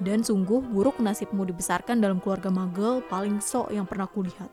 Dan 0.01 0.25
sungguh 0.25 0.65
buruk 0.65 0.97
nasibmu 0.97 1.45
dibesarkan 1.45 2.01
dalam 2.01 2.17
keluarga 2.17 2.49
magel 2.49 3.05
paling 3.05 3.37
sok 3.37 3.69
yang 3.69 3.85
pernah 3.85 4.09
kulihat. 4.09 4.49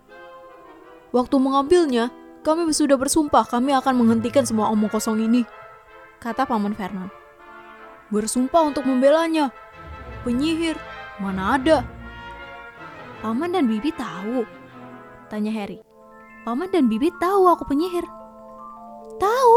Waktu 1.09 1.41
mengambilnya, 1.41 2.13
kami 2.45 2.69
sudah 2.77 3.01
bersumpah 3.01 3.49
kami 3.49 3.73
akan 3.73 3.97
menghentikan 3.97 4.45
semua 4.45 4.69
omong 4.69 4.93
kosong 4.93 5.25
ini, 5.25 5.49
kata 6.21 6.45
Paman 6.45 6.77
Vernon. 6.77 7.09
Bersumpah 8.13 8.69
untuk 8.69 8.85
membelanya. 8.85 9.49
Penyihir, 10.29 10.77
mana 11.17 11.57
ada? 11.57 11.81
Paman 13.19 13.51
dan 13.51 13.67
Bibi 13.67 13.91
tahu, 13.99 14.47
tanya 15.27 15.51
Harry. 15.51 15.83
Paman 16.47 16.71
dan 16.71 16.87
Bibi 16.87 17.11
tahu 17.19 17.51
aku 17.51 17.67
penyihir. 17.67 18.07
Tahu? 19.19 19.55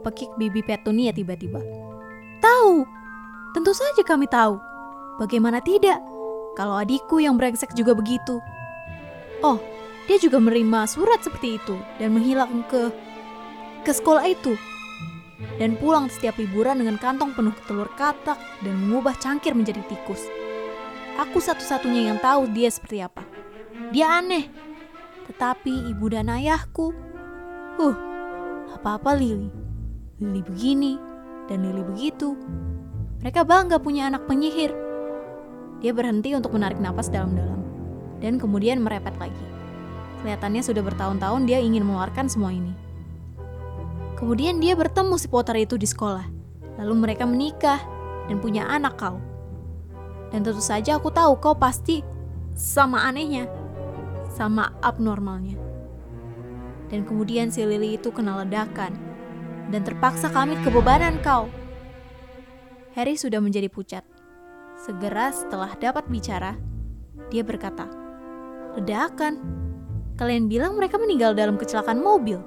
Pekik 0.00 0.32
Bibi 0.40 0.64
Petunia 0.64 1.12
tiba-tiba. 1.12 1.60
Tahu. 2.40 2.88
Tentu 3.52 3.76
saja 3.76 4.00
kami 4.00 4.24
tahu. 4.32 4.56
Bagaimana 5.20 5.60
tidak? 5.60 6.00
Kalau 6.56 6.80
adikku 6.80 7.20
yang 7.20 7.36
brengsek 7.36 7.76
juga 7.76 7.92
begitu. 7.92 8.40
Oh, 9.44 9.60
dia 10.08 10.16
juga 10.16 10.40
menerima 10.40 10.88
surat 10.88 11.20
seperti 11.20 11.60
itu 11.60 11.76
dan 12.00 12.16
menghilang 12.16 12.64
ke 12.72 12.88
ke 13.84 13.92
sekolah 13.92 14.24
itu. 14.24 14.56
Dan 15.60 15.76
pulang 15.76 16.08
setiap 16.08 16.40
liburan 16.40 16.80
dengan 16.80 16.96
kantong 16.96 17.36
penuh 17.36 17.52
telur 17.68 17.92
katak 18.00 18.40
dan 18.64 18.74
mengubah 18.88 19.12
cangkir 19.20 19.52
menjadi 19.52 19.84
tikus. 19.84 20.24
Aku 21.18 21.42
satu-satunya 21.42 22.12
yang 22.12 22.18
tahu 22.22 22.46
dia 22.52 22.70
seperti 22.70 23.02
apa. 23.02 23.26
Dia 23.90 24.22
aneh. 24.22 24.46
Tetapi 25.26 25.90
ibu 25.90 26.06
dan 26.10 26.30
ayahku, 26.30 26.94
uh, 27.82 27.96
apa-apa 28.78 29.18
Lily. 29.18 29.50
Lily 30.22 30.42
begini 30.46 30.94
dan 31.50 31.66
Lily 31.66 31.82
begitu. 31.82 32.38
Mereka 33.24 33.42
bangga 33.42 33.82
punya 33.82 34.06
anak 34.06 34.30
penyihir 34.30 34.90
dia 35.80 35.96
berhenti 35.96 36.36
untuk 36.36 36.52
menarik 36.52 36.76
napas 36.76 37.08
dalam-dalam, 37.08 37.64
dan 38.20 38.36
kemudian 38.36 38.84
merepet 38.84 39.16
lagi. 39.16 39.46
Kelihatannya 40.20 40.60
sudah 40.60 40.84
bertahun-tahun 40.84 41.48
dia 41.48 41.56
ingin 41.56 41.88
mengeluarkan 41.88 42.28
semua 42.28 42.52
ini. 42.52 42.76
Kemudian 44.20 44.60
dia 44.60 44.76
bertemu 44.76 45.16
si 45.16 45.32
Potter 45.32 45.64
itu 45.64 45.80
di 45.80 45.88
sekolah. 45.88 46.28
Lalu 46.76 46.94
mereka 47.08 47.24
menikah 47.24 47.80
dan 48.28 48.36
punya 48.36 48.68
anak 48.68 49.00
kau. 49.00 49.16
Dan 50.30 50.46
tentu 50.46 50.62
saja 50.62 50.96
aku 50.96 51.10
tahu 51.10 51.38
kau 51.42 51.58
pasti 51.58 52.06
sama 52.54 53.02
anehnya, 53.06 53.50
sama 54.30 54.70
abnormalnya. 54.78 55.58
Dan 56.90 57.06
kemudian 57.06 57.50
si 57.50 57.62
Lily 57.62 57.98
itu 57.98 58.10
kena 58.14 58.42
ledakan 58.42 58.94
dan 59.70 59.82
terpaksa 59.82 60.30
kami 60.30 60.58
kebebanan 60.62 61.18
kau. 61.22 61.50
Harry 62.94 63.14
sudah 63.14 63.38
menjadi 63.38 63.70
pucat. 63.70 64.02
Segera 64.80 65.30
setelah 65.30 65.74
dapat 65.78 66.06
bicara, 66.10 66.58
dia 67.30 67.46
berkata, 67.46 67.86
Ledakan. 68.78 69.38
Kalian 70.14 70.52
bilang 70.52 70.76
mereka 70.76 71.00
meninggal 71.00 71.32
dalam 71.32 71.56
kecelakaan 71.56 71.98
mobil. 71.98 72.38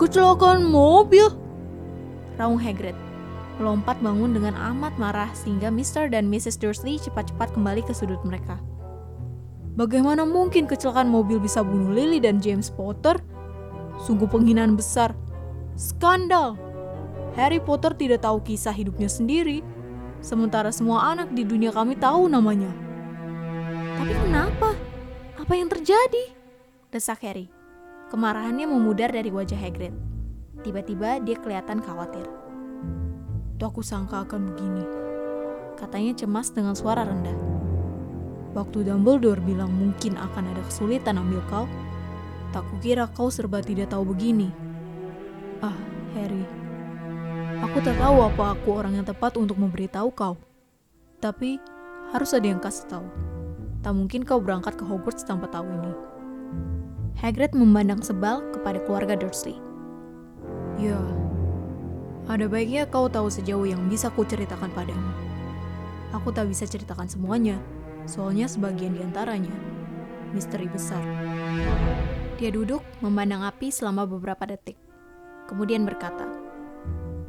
Kecelakaan 0.00 0.64
mobil? 0.64 1.28
Raung 2.40 2.58
Hagrid 2.58 3.13
melompat 3.58 3.98
bangun 4.02 4.34
dengan 4.34 4.54
amat 4.74 4.98
marah 4.98 5.30
sehingga 5.34 5.70
Mr. 5.70 6.10
dan 6.10 6.26
Mrs. 6.26 6.58
Dursley 6.58 6.98
cepat-cepat 6.98 7.54
kembali 7.54 7.86
ke 7.86 7.94
sudut 7.94 8.18
mereka. 8.26 8.58
Bagaimana 9.74 10.22
mungkin 10.22 10.70
kecelakaan 10.70 11.10
mobil 11.10 11.42
bisa 11.42 11.62
bunuh 11.62 11.90
Lily 11.90 12.22
dan 12.22 12.38
James 12.38 12.70
Potter? 12.70 13.18
Sungguh 14.02 14.30
penghinaan 14.30 14.78
besar. 14.78 15.14
Skandal. 15.74 16.54
Harry 17.34 17.58
Potter 17.58 17.90
tidak 17.98 18.22
tahu 18.22 18.38
kisah 18.46 18.70
hidupnya 18.70 19.10
sendiri 19.10 19.66
sementara 20.22 20.70
semua 20.70 21.10
anak 21.10 21.34
di 21.34 21.42
dunia 21.42 21.74
kami 21.74 21.98
tahu 21.98 22.30
namanya. 22.30 22.70
Tapi 23.98 24.14
kenapa? 24.14 24.70
Apa 25.38 25.52
yang 25.58 25.68
terjadi? 25.68 26.32
Desak 26.94 27.26
Harry. 27.26 27.50
Kemarahannya 28.08 28.70
memudar 28.70 29.10
dari 29.10 29.34
wajah 29.34 29.58
Hagrid. 29.58 29.92
Tiba-tiba 30.62 31.18
dia 31.20 31.36
kelihatan 31.36 31.82
khawatir. 31.82 32.43
Tuh 33.58 33.66
aku 33.70 33.80
sangka 33.80 34.26
akan 34.26 34.54
begini. 34.54 34.84
Katanya 35.78 36.12
cemas 36.14 36.50
dengan 36.50 36.74
suara 36.74 37.06
rendah. 37.06 37.36
Waktu 38.54 38.86
Dumbledore 38.86 39.42
bilang 39.42 39.74
mungkin 39.74 40.14
akan 40.14 40.54
ada 40.54 40.62
kesulitan 40.66 41.18
ambil 41.18 41.42
kau, 41.50 41.66
tak 42.54 42.62
kukira 42.70 43.10
kau 43.10 43.30
serba 43.30 43.58
tidak 43.62 43.90
tahu 43.90 44.14
begini. 44.14 44.50
Ah, 45.58 45.74
Harry, 46.14 46.46
Aku 47.64 47.78
tak 47.80 47.96
tahu 47.96 48.20
apa 48.20 48.52
aku 48.52 48.76
orang 48.76 48.98
yang 48.98 49.06
tepat 49.06 49.40
untuk 49.40 49.56
memberitahu 49.56 50.12
kau. 50.12 50.36
Tapi, 51.22 51.56
harus 52.12 52.36
ada 52.36 52.44
yang 52.44 52.60
kasih 52.60 52.84
tahu. 52.90 53.08
Tak 53.80 53.94
mungkin 53.96 54.20
kau 54.26 54.36
berangkat 54.36 54.76
ke 54.76 54.84
Hogwarts 54.84 55.24
tanpa 55.24 55.48
tahu 55.48 55.64
ini. 55.70 55.92
Hagrid 57.16 57.56
memandang 57.56 58.04
sebal 58.04 58.44
kepada 58.52 58.82
keluarga 58.84 59.16
Dursley. 59.16 59.56
Ya, 60.76 61.00
ada 62.30 62.46
baiknya 62.48 62.88
kau 62.88 63.08
tahu 63.10 63.28
sejauh 63.28 63.68
yang 63.68 63.84
bisa 63.88 64.08
ku 64.12 64.24
ceritakan 64.24 64.72
padamu. 64.72 65.12
Aku 66.14 66.30
tak 66.30 66.48
bisa 66.48 66.64
ceritakan 66.64 67.10
semuanya, 67.10 67.58
soalnya 68.08 68.46
sebagian 68.46 68.94
di 68.96 69.02
antaranya 69.02 69.52
misteri 70.30 70.66
besar. 70.66 71.02
Dia 72.38 72.50
duduk 72.50 72.82
memandang 73.02 73.46
api 73.46 73.70
selama 73.70 74.06
beberapa 74.06 74.46
detik, 74.46 74.78
kemudian 75.46 75.86
berkata, 75.86 76.26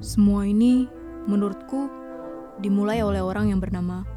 semua 0.01 0.45
ini, 0.45 0.89
menurutku, 1.29 1.89
dimulai 2.61 3.01
oleh 3.05 3.21
orang 3.21 3.53
yang 3.53 3.61
bernama 3.61 4.15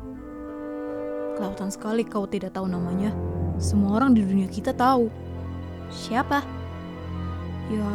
Kelihatan 1.39 1.71
sekali 1.71 2.03
kau 2.03 2.27
tidak 2.27 2.59
tahu 2.59 2.67
namanya. 2.67 3.15
Semua 3.63 4.03
orang 4.03 4.11
di 4.11 4.27
dunia 4.27 4.51
kita 4.51 4.75
tahu. 4.75 5.07
Siapa? 5.87 6.43
Ya, 7.71 7.87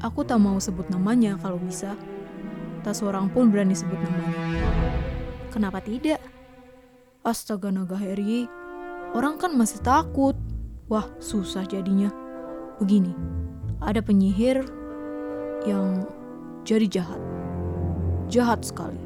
aku 0.00 0.24
tak 0.24 0.40
mau 0.40 0.56
sebut 0.56 0.88
namanya 0.88 1.36
kalau 1.38 1.60
bisa. 1.60 1.94
Tak 2.80 2.96
seorang 2.96 3.28
pun 3.28 3.52
berani 3.52 3.76
sebut 3.76 4.00
namanya. 4.00 4.32
Kenapa 5.52 5.84
tidak? 5.84 6.20
Astaga 7.20 7.68
naga 7.68 8.00
Harry, 8.00 8.48
orang 9.12 9.36
kan 9.36 9.52
masih 9.52 9.84
takut. 9.84 10.32
Wah, 10.88 11.04
susah 11.20 11.68
jadinya. 11.68 12.08
Begini, 12.80 13.12
ada 13.84 14.00
penyihir 14.00 14.64
yang 15.68 16.08
jadi 16.64 16.88
jahat. 16.88 17.20
Jahat 18.32 18.64
sekali. 18.64 18.96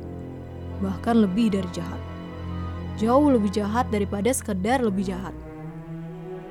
Bahkan 0.79 1.27
lebih 1.27 1.59
dari 1.59 1.67
jahat. 1.75 1.99
Jauh 2.95 3.27
lebih 3.27 3.51
jahat 3.51 3.91
daripada 3.91 4.31
sekedar 4.31 4.79
lebih 4.79 5.11
jahat. 5.11 5.35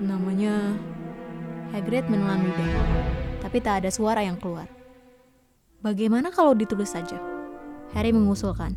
Namanya 0.04 0.76
Hagrid 1.72 2.06
menelan 2.12 2.44
ludah, 2.44 2.70
tapi 3.54 3.62
tak 3.62 3.86
ada 3.86 3.94
suara 3.94 4.26
yang 4.26 4.34
keluar. 4.42 4.66
Bagaimana 5.86 6.34
kalau 6.34 6.58
ditulis 6.58 6.90
saja? 6.90 7.22
Harry 7.94 8.10
mengusulkan. 8.10 8.74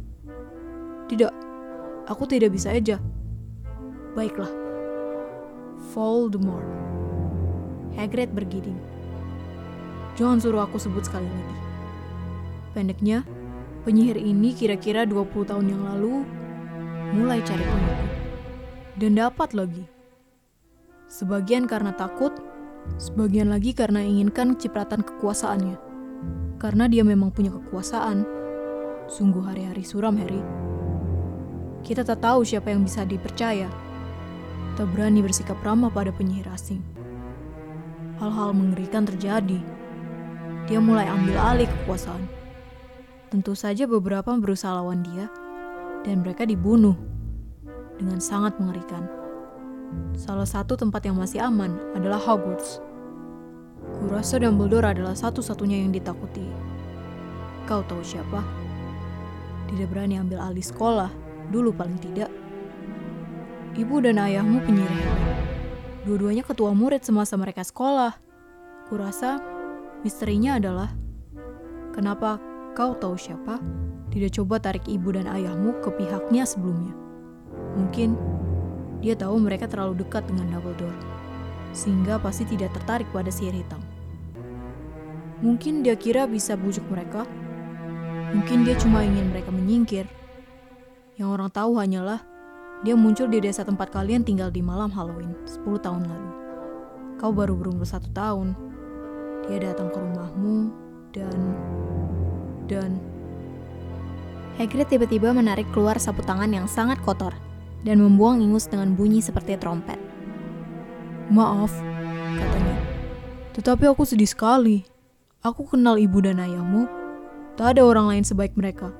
Tidak, 1.08 1.32
aku 2.04 2.28
tidak 2.28 2.52
bisa 2.52 2.76
aja. 2.76 3.00
Baiklah. 4.12 4.52
Voldemort. 5.96 6.68
Hagrid 7.96 8.36
bergiring. 8.36 8.76
Jangan 10.20 10.44
suruh 10.44 10.68
aku 10.68 10.76
sebut 10.76 11.08
sekali 11.08 11.24
lagi. 11.24 11.56
Pendeknya, 12.76 13.24
penyihir 13.88 14.20
ini 14.20 14.52
kira-kira 14.52 15.08
20 15.08 15.56
tahun 15.56 15.72
yang 15.72 15.88
lalu 15.88 16.20
mulai 17.16 17.40
cari 17.40 17.64
pengikut. 17.64 18.10
Dan 19.00 19.16
dapat 19.16 19.56
lagi. 19.56 19.88
Sebagian 21.08 21.64
karena 21.64 21.96
takut, 21.96 22.36
sebagian 22.96 23.50
lagi 23.50 23.74
karena 23.74 24.00
inginkan 24.00 24.54
cipratan 24.54 25.02
kekuasaannya. 25.02 25.76
Karena 26.56 26.88
dia 26.88 27.04
memang 27.04 27.34
punya 27.34 27.52
kekuasaan. 27.52 28.24
Sungguh 29.06 29.44
hari-hari 29.44 29.84
suram, 29.84 30.16
Harry. 30.16 30.40
Kita 31.86 32.02
tak 32.02 32.24
tahu 32.24 32.42
siapa 32.42 32.72
yang 32.72 32.82
bisa 32.82 33.06
dipercaya. 33.06 33.70
Tak 34.74 34.86
berani 34.90 35.22
bersikap 35.22 35.60
ramah 35.62 35.92
pada 35.92 36.10
penyihir 36.10 36.48
asing. 36.50 36.82
Hal-hal 38.18 38.56
mengerikan 38.56 39.04
terjadi. 39.04 39.60
Dia 40.66 40.80
mulai 40.82 41.06
ambil 41.06 41.36
alih 41.38 41.68
kekuasaan. 41.68 42.26
Tentu 43.30 43.54
saja 43.54 43.86
beberapa 43.86 44.34
berusaha 44.34 44.74
lawan 44.74 45.04
dia, 45.06 45.30
dan 46.02 46.22
mereka 46.26 46.46
dibunuh 46.46 46.94
dengan 47.98 48.18
sangat 48.18 48.56
mengerikan. 48.58 49.25
Salah 50.16 50.48
satu 50.48 50.74
tempat 50.74 51.04
yang 51.04 51.20
masih 51.20 51.44
aman 51.44 51.76
adalah 51.92 52.18
Hogwarts. 52.18 52.80
Kurasa 54.02 54.40
Dumbledore 54.42 54.96
adalah 54.96 55.14
satu-satunya 55.14 55.84
yang 55.84 55.92
ditakuti. 55.94 56.44
Kau 57.68 57.82
tahu 57.86 58.02
siapa? 58.02 58.42
Tidak 59.66 59.86
berani 59.90 60.18
ambil 60.18 60.42
alih 60.42 60.62
sekolah, 60.62 61.10
dulu 61.50 61.74
paling 61.74 61.98
tidak. 61.98 62.30
Ibu 63.76 64.02
dan 64.02 64.22
ayahmu 64.22 64.62
penyihir. 64.64 65.10
Dua-duanya 66.06 66.46
ketua 66.46 66.70
murid 66.70 67.02
semasa 67.02 67.34
mereka 67.34 67.66
sekolah. 67.66 68.14
Kurasa 68.86 69.42
misterinya 70.06 70.54
adalah 70.56 70.94
kenapa 71.90 72.38
kau 72.78 72.94
tahu 72.94 73.18
siapa 73.18 73.58
tidak 74.14 74.38
coba 74.38 74.62
tarik 74.62 74.86
ibu 74.86 75.10
dan 75.10 75.26
ayahmu 75.26 75.76
ke 75.82 75.90
pihaknya 75.98 76.46
sebelumnya. 76.46 76.94
Mungkin 77.74 78.14
dia 79.06 79.14
tahu 79.14 79.38
mereka 79.38 79.70
terlalu 79.70 80.02
dekat 80.02 80.26
dengan 80.26 80.58
Dumbledore, 80.58 80.98
sehingga 81.70 82.18
pasti 82.18 82.42
tidak 82.42 82.74
tertarik 82.74 83.06
pada 83.14 83.30
sihir 83.30 83.54
hitam. 83.54 83.78
Mungkin 85.38 85.86
dia 85.86 85.94
kira 85.94 86.26
bisa 86.26 86.58
bujuk 86.58 86.82
mereka. 86.90 87.22
Mungkin 88.34 88.66
dia 88.66 88.74
cuma 88.74 89.06
ingin 89.06 89.30
mereka 89.30 89.54
menyingkir. 89.54 90.10
Yang 91.14 91.28
orang 91.38 91.50
tahu 91.54 91.78
hanyalah 91.78 92.18
dia 92.82 92.98
muncul 92.98 93.30
di 93.30 93.38
desa 93.38 93.62
tempat 93.62 93.94
kalian 93.94 94.26
tinggal 94.26 94.50
di 94.50 94.58
malam 94.58 94.90
Halloween 94.90 95.38
10 95.46 95.62
tahun 95.86 96.02
lalu. 96.02 96.30
Kau 97.22 97.30
baru 97.30 97.54
berumur 97.54 97.86
satu 97.86 98.10
tahun. 98.10 98.58
Dia 99.46 99.70
datang 99.70 99.94
ke 99.94 100.02
rumahmu 100.02 100.56
dan... 101.14 101.38
dan... 102.66 102.90
Hagrid 104.58 104.90
tiba-tiba 104.90 105.30
menarik 105.30 105.70
keluar 105.70 105.94
sapu 106.02 106.26
tangan 106.26 106.50
yang 106.50 106.66
sangat 106.66 106.98
kotor 107.06 107.45
dan 107.86 108.02
membuang 108.02 108.42
ingus 108.42 108.66
dengan 108.66 108.98
bunyi 108.98 109.22
seperti 109.22 109.54
trompet. 109.54 109.96
Maaf, 111.30 111.70
katanya. 112.34 112.76
Tetapi 113.54 113.84
aku 113.86 114.02
sedih 114.02 114.26
sekali. 114.26 114.82
Aku 115.46 115.62
kenal 115.70 115.94
ibu 115.94 116.18
dan 116.18 116.42
ayahmu. 116.42 116.90
Tak 117.54 117.78
ada 117.78 117.86
orang 117.86 118.10
lain 118.10 118.24
sebaik 118.26 118.58
mereka. 118.58 118.90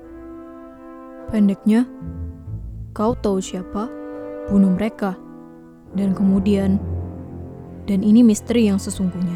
Pendeknya, 1.27 1.83
kau 2.95 3.11
tahu 3.19 3.43
siapa? 3.43 3.91
Bunuh 4.47 4.71
mereka. 4.71 5.19
Dan 5.91 6.15
kemudian, 6.15 6.79
dan 7.83 7.99
ini 8.03 8.23
misteri 8.23 8.71
yang 8.71 8.79
sesungguhnya. 8.79 9.35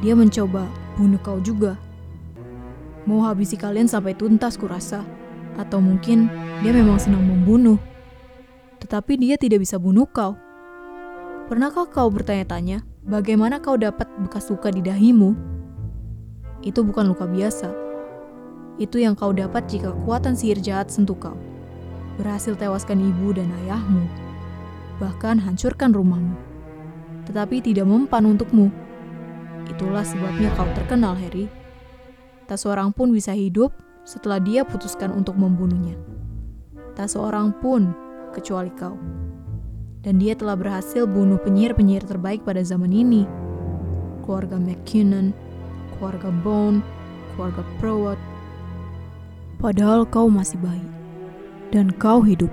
Dia 0.00 0.16
mencoba 0.16 0.64
bunuh 0.96 1.20
kau 1.20 1.38
juga. 1.44 1.76
Mau 3.04 3.24
habisi 3.24 3.56
kalian 3.60 3.88
sampai 3.88 4.16
tuntas 4.16 4.56
kurasa. 4.56 5.04
Atau 5.60 5.80
mungkin 5.80 6.32
dia 6.64 6.72
memang 6.72 6.96
senang 6.96 7.24
membunuh. 7.24 7.80
Tetapi 8.88 9.20
dia 9.20 9.36
tidak 9.36 9.60
bisa 9.68 9.76
bunuh 9.76 10.08
kau. 10.08 10.32
Pernahkah 11.44 11.84
kau 11.92 12.08
bertanya-tanya 12.08 12.80
bagaimana 13.04 13.60
kau 13.60 13.76
dapat 13.76 14.08
bekas 14.16 14.48
luka 14.48 14.72
di 14.72 14.80
dahimu? 14.80 15.36
Itu 16.64 16.88
bukan 16.88 17.12
luka 17.12 17.28
biasa. 17.28 17.68
Itu 18.80 18.96
yang 18.96 19.12
kau 19.12 19.36
dapat 19.36 19.68
jika 19.68 19.92
kekuatan 19.92 20.32
sihir 20.32 20.64
jahat 20.64 20.88
sentuh 20.88 21.20
kau. 21.20 21.36
Berhasil 22.16 22.56
tewaskan 22.56 23.04
ibu 23.12 23.36
dan 23.36 23.52
ayahmu. 23.60 24.08
Bahkan 25.04 25.36
hancurkan 25.44 25.92
rumahmu. 25.92 26.40
Tetapi 27.28 27.60
tidak 27.60 27.84
mempan 27.84 28.24
untukmu. 28.24 28.72
Itulah 29.68 30.00
sebabnya 30.00 30.48
kau 30.56 30.64
terkenal, 30.72 31.12
Harry. 31.12 31.44
Tak 32.48 32.56
seorang 32.56 32.96
pun 32.96 33.12
bisa 33.12 33.36
hidup 33.36 33.68
setelah 34.08 34.40
dia 34.40 34.64
putuskan 34.64 35.12
untuk 35.12 35.36
membunuhnya. 35.36 36.00
Tak 36.96 37.12
seorang 37.12 37.52
pun 37.60 38.07
kecuali 38.34 38.70
kau. 38.74 38.96
Dan 40.04 40.22
dia 40.22 40.38
telah 40.38 40.54
berhasil 40.54 41.04
bunuh 41.04 41.36
penyihir-penyihir 41.42 42.06
terbaik 42.06 42.46
pada 42.46 42.62
zaman 42.62 42.94
ini. 42.94 43.26
Keluarga 44.24 44.56
McKinnon, 44.56 45.34
keluarga 45.96 46.30
Bone, 46.30 46.80
keluarga 47.34 47.62
Prowat. 47.82 48.20
Padahal 49.58 50.06
kau 50.06 50.30
masih 50.30 50.56
bayi. 50.62 50.88
Dan 51.74 51.92
kau 51.96 52.22
hidup. 52.24 52.50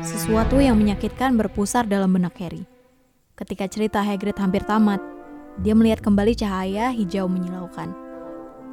Sesuatu 0.00 0.58
yang 0.62 0.78
menyakitkan 0.78 1.36
berpusar 1.36 1.84
dalam 1.84 2.14
benak 2.14 2.38
Harry. 2.40 2.64
Ketika 3.36 3.66
cerita 3.66 4.00
Hagrid 4.00 4.38
hampir 4.38 4.62
tamat, 4.64 5.02
dia 5.60 5.76
melihat 5.76 6.00
kembali 6.00 6.32
cahaya 6.38 6.94
hijau 6.94 7.28
menyilaukan 7.28 8.02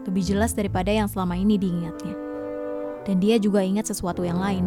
lebih 0.09 0.23
jelas 0.25 0.57
daripada 0.57 0.89
yang 0.89 1.05
selama 1.05 1.37
ini 1.37 1.61
diingatnya. 1.61 2.17
Dan 3.03 3.21
dia 3.21 3.37
juga 3.37 3.61
ingat 3.61 3.89
sesuatu 3.89 4.25
yang 4.25 4.41
lain. 4.41 4.65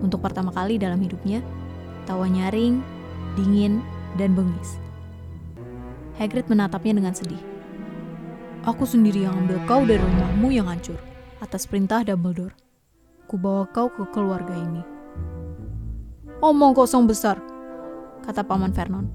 Untuk 0.00 0.24
pertama 0.24 0.48
kali 0.52 0.80
dalam 0.80 1.00
hidupnya, 1.00 1.44
tawa 2.08 2.24
nyaring, 2.24 2.80
dingin, 3.36 3.84
dan 4.16 4.32
bengis. 4.32 4.80
Hagrid 6.16 6.48
menatapnya 6.48 7.00
dengan 7.00 7.14
sedih. 7.16 7.40
Aku 8.68 8.84
sendiri 8.84 9.24
yang 9.24 9.36
ambil 9.46 9.56
kau 9.64 9.80
dari 9.84 10.00
rumahmu 10.00 10.52
yang 10.52 10.68
hancur, 10.68 11.00
atas 11.40 11.64
perintah 11.64 12.04
Dumbledore. 12.04 12.52
Kubawa 13.24 13.64
kau 13.72 13.88
ke 13.88 14.04
keluarga 14.12 14.52
ini. 14.52 14.82
Omong 16.44 16.76
kosong 16.76 17.08
besar, 17.08 17.40
kata 18.24 18.44
Paman 18.44 18.72
Vernon. 18.72 19.08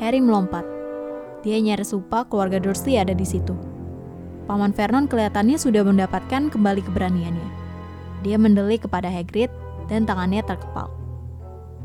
Harry 0.00 0.20
melompat. 0.20 0.64
Dia 1.40 1.60
nyaris 1.60 1.96
lupa 1.96 2.24
keluarga 2.28 2.60
Dursley 2.60 3.00
ada 3.00 3.16
di 3.16 3.24
situ. 3.24 3.56
Paman 4.46 4.72
Vernon 4.72 5.08
kelihatannya 5.10 5.58
sudah 5.58 5.82
mendapatkan 5.82 6.48
kembali 6.52 6.80
keberaniannya. 6.86 7.50
Dia 8.24 8.36
mendelik 8.40 8.88
kepada 8.88 9.10
Hagrid 9.10 9.52
dan 9.86 10.06
tangannya 10.06 10.42
terkepal. 10.42 10.90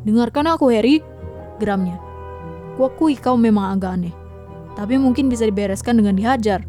Dengarkan 0.01 0.49
aku, 0.49 0.73
Harry, 0.73 1.01
geramnya. 1.61 1.97
Kuakui 2.77 3.13
kau 3.19 3.37
memang 3.37 3.77
agak 3.77 4.01
aneh, 4.01 4.15
tapi 4.73 4.97
mungkin 4.97 5.29
bisa 5.29 5.45
dibereskan 5.45 6.01
dengan 6.01 6.17
dihajar. 6.17 6.65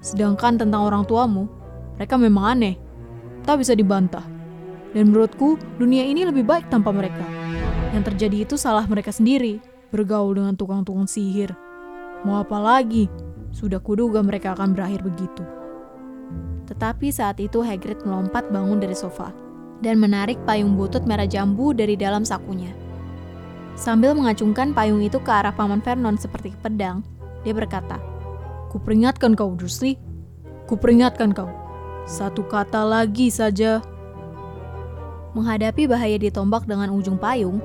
Sedangkan 0.00 0.56
tentang 0.56 0.88
orang 0.88 1.04
tuamu, 1.04 1.46
mereka 2.00 2.16
memang 2.16 2.56
aneh, 2.56 2.80
tak 3.44 3.60
bisa 3.60 3.76
dibantah. 3.76 4.24
Dan 4.96 5.12
menurutku, 5.12 5.60
dunia 5.76 6.04
ini 6.04 6.24
lebih 6.24 6.44
baik 6.44 6.72
tanpa 6.72 6.92
mereka. 6.92 7.24
Yang 7.92 8.12
terjadi 8.12 8.36
itu 8.48 8.54
salah 8.56 8.88
mereka 8.88 9.12
sendiri, 9.12 9.60
bergaul 9.92 10.32
dengan 10.32 10.56
tukang-tukang 10.56 11.04
sihir. 11.04 11.52
Mau 12.24 12.40
apa 12.40 12.56
lagi? 12.56 13.08
Sudah 13.52 13.84
kuduga 13.84 14.24
mereka 14.24 14.56
akan 14.56 14.72
berakhir 14.72 15.04
begitu. 15.04 15.44
Tetapi 16.72 17.12
saat 17.12 17.36
itu 17.36 17.60
Hagrid 17.60 18.00
melompat 18.08 18.48
bangun 18.48 18.80
dari 18.80 18.96
sofa 18.96 19.51
dan 19.82 19.98
menarik 19.98 20.38
payung 20.46 20.78
butut 20.78 21.02
merah 21.04 21.26
jambu 21.26 21.74
dari 21.74 21.98
dalam 21.98 22.22
sakunya. 22.22 22.70
Sambil 23.74 24.14
mengacungkan 24.14 24.70
payung 24.70 25.02
itu 25.02 25.18
ke 25.18 25.28
arah 25.28 25.50
Paman 25.50 25.82
Vernon 25.82 26.14
seperti 26.14 26.54
pedang, 26.62 27.02
dia 27.42 27.50
berkata, 27.50 27.98
Kuperingatkan 28.70 29.34
kau, 29.34 29.52
Dursley. 29.58 29.98
Kuperingatkan 30.70 31.34
kau. 31.34 31.50
Satu 32.08 32.46
kata 32.46 32.86
lagi 32.86 33.28
saja. 33.28 33.82
Menghadapi 35.36 35.90
bahaya 35.90 36.16
ditombak 36.16 36.64
dengan 36.64 36.94
ujung 36.94 37.18
payung, 37.18 37.60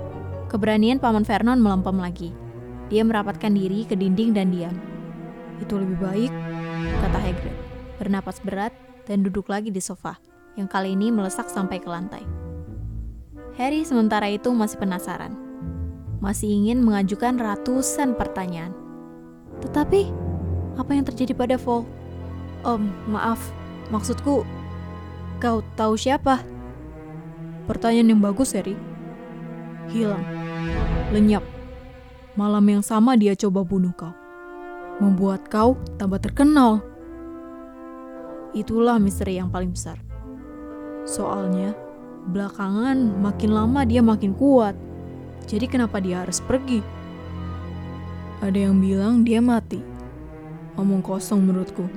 keberanian 0.52 1.00
Paman 1.00 1.24
Vernon 1.24 1.62
melempem 1.62 1.96
lagi. 2.02 2.30
Dia 2.92 3.06
merapatkan 3.06 3.52
diri 3.52 3.86
ke 3.86 3.96
dinding 3.96 4.32
dan 4.36 4.52
diam. 4.52 4.76
Itu 5.60 5.80
lebih 5.80 6.00
baik, 6.00 6.32
kata 7.04 7.20
Hagrid, 7.20 7.56
bernapas 8.00 8.40
berat 8.40 8.72
dan 9.04 9.24
duduk 9.24 9.52
lagi 9.52 9.72
di 9.72 9.84
sofa 9.84 10.16
yang 10.58 10.66
kali 10.66 10.98
ini 10.98 11.14
melesak 11.14 11.48
sampai 11.48 11.78
ke 11.78 11.88
lantai. 11.88 12.26
Harry 13.56 13.86
sementara 13.86 14.26
itu 14.30 14.50
masih 14.50 14.82
penasaran. 14.82 15.34
Masih 16.18 16.50
ingin 16.50 16.82
mengajukan 16.82 17.38
ratusan 17.38 18.18
pertanyaan. 18.18 18.74
Tetapi, 19.62 20.10
apa 20.78 20.92
yang 20.94 21.06
terjadi 21.06 21.34
pada 21.38 21.58
Vol? 21.62 21.86
Om, 22.66 22.90
maaf. 23.10 23.42
Maksudku, 23.94 24.46
kau 25.38 25.58
tahu 25.78 25.94
siapa? 25.94 26.42
Pertanyaan 27.70 28.18
yang 28.18 28.22
bagus, 28.22 28.54
Harry. 28.58 28.78
Hilang. 29.94 30.26
Lenyap. 31.14 31.46
Malam 32.38 32.66
yang 32.70 32.84
sama 32.86 33.18
dia 33.18 33.34
coba 33.34 33.66
bunuh 33.66 33.94
kau. 33.98 34.14
Membuat 35.02 35.50
kau 35.50 35.78
tambah 35.98 36.22
terkenal. 36.22 36.82
Itulah 38.54 38.98
misteri 38.98 39.38
yang 39.38 39.50
paling 39.50 39.74
besar. 39.74 40.07
Soalnya, 41.08 41.72
belakangan 42.28 43.00
makin 43.24 43.56
lama 43.56 43.88
dia 43.88 44.04
makin 44.04 44.36
kuat. 44.36 44.76
Jadi 45.48 45.72
kenapa 45.72 46.04
dia 46.04 46.28
harus 46.28 46.44
pergi? 46.44 46.84
Ada 48.44 48.68
yang 48.68 48.84
bilang 48.84 49.24
dia 49.24 49.40
mati. 49.40 49.80
Omong 50.76 51.00
kosong 51.00 51.48
menurutku. 51.48 51.88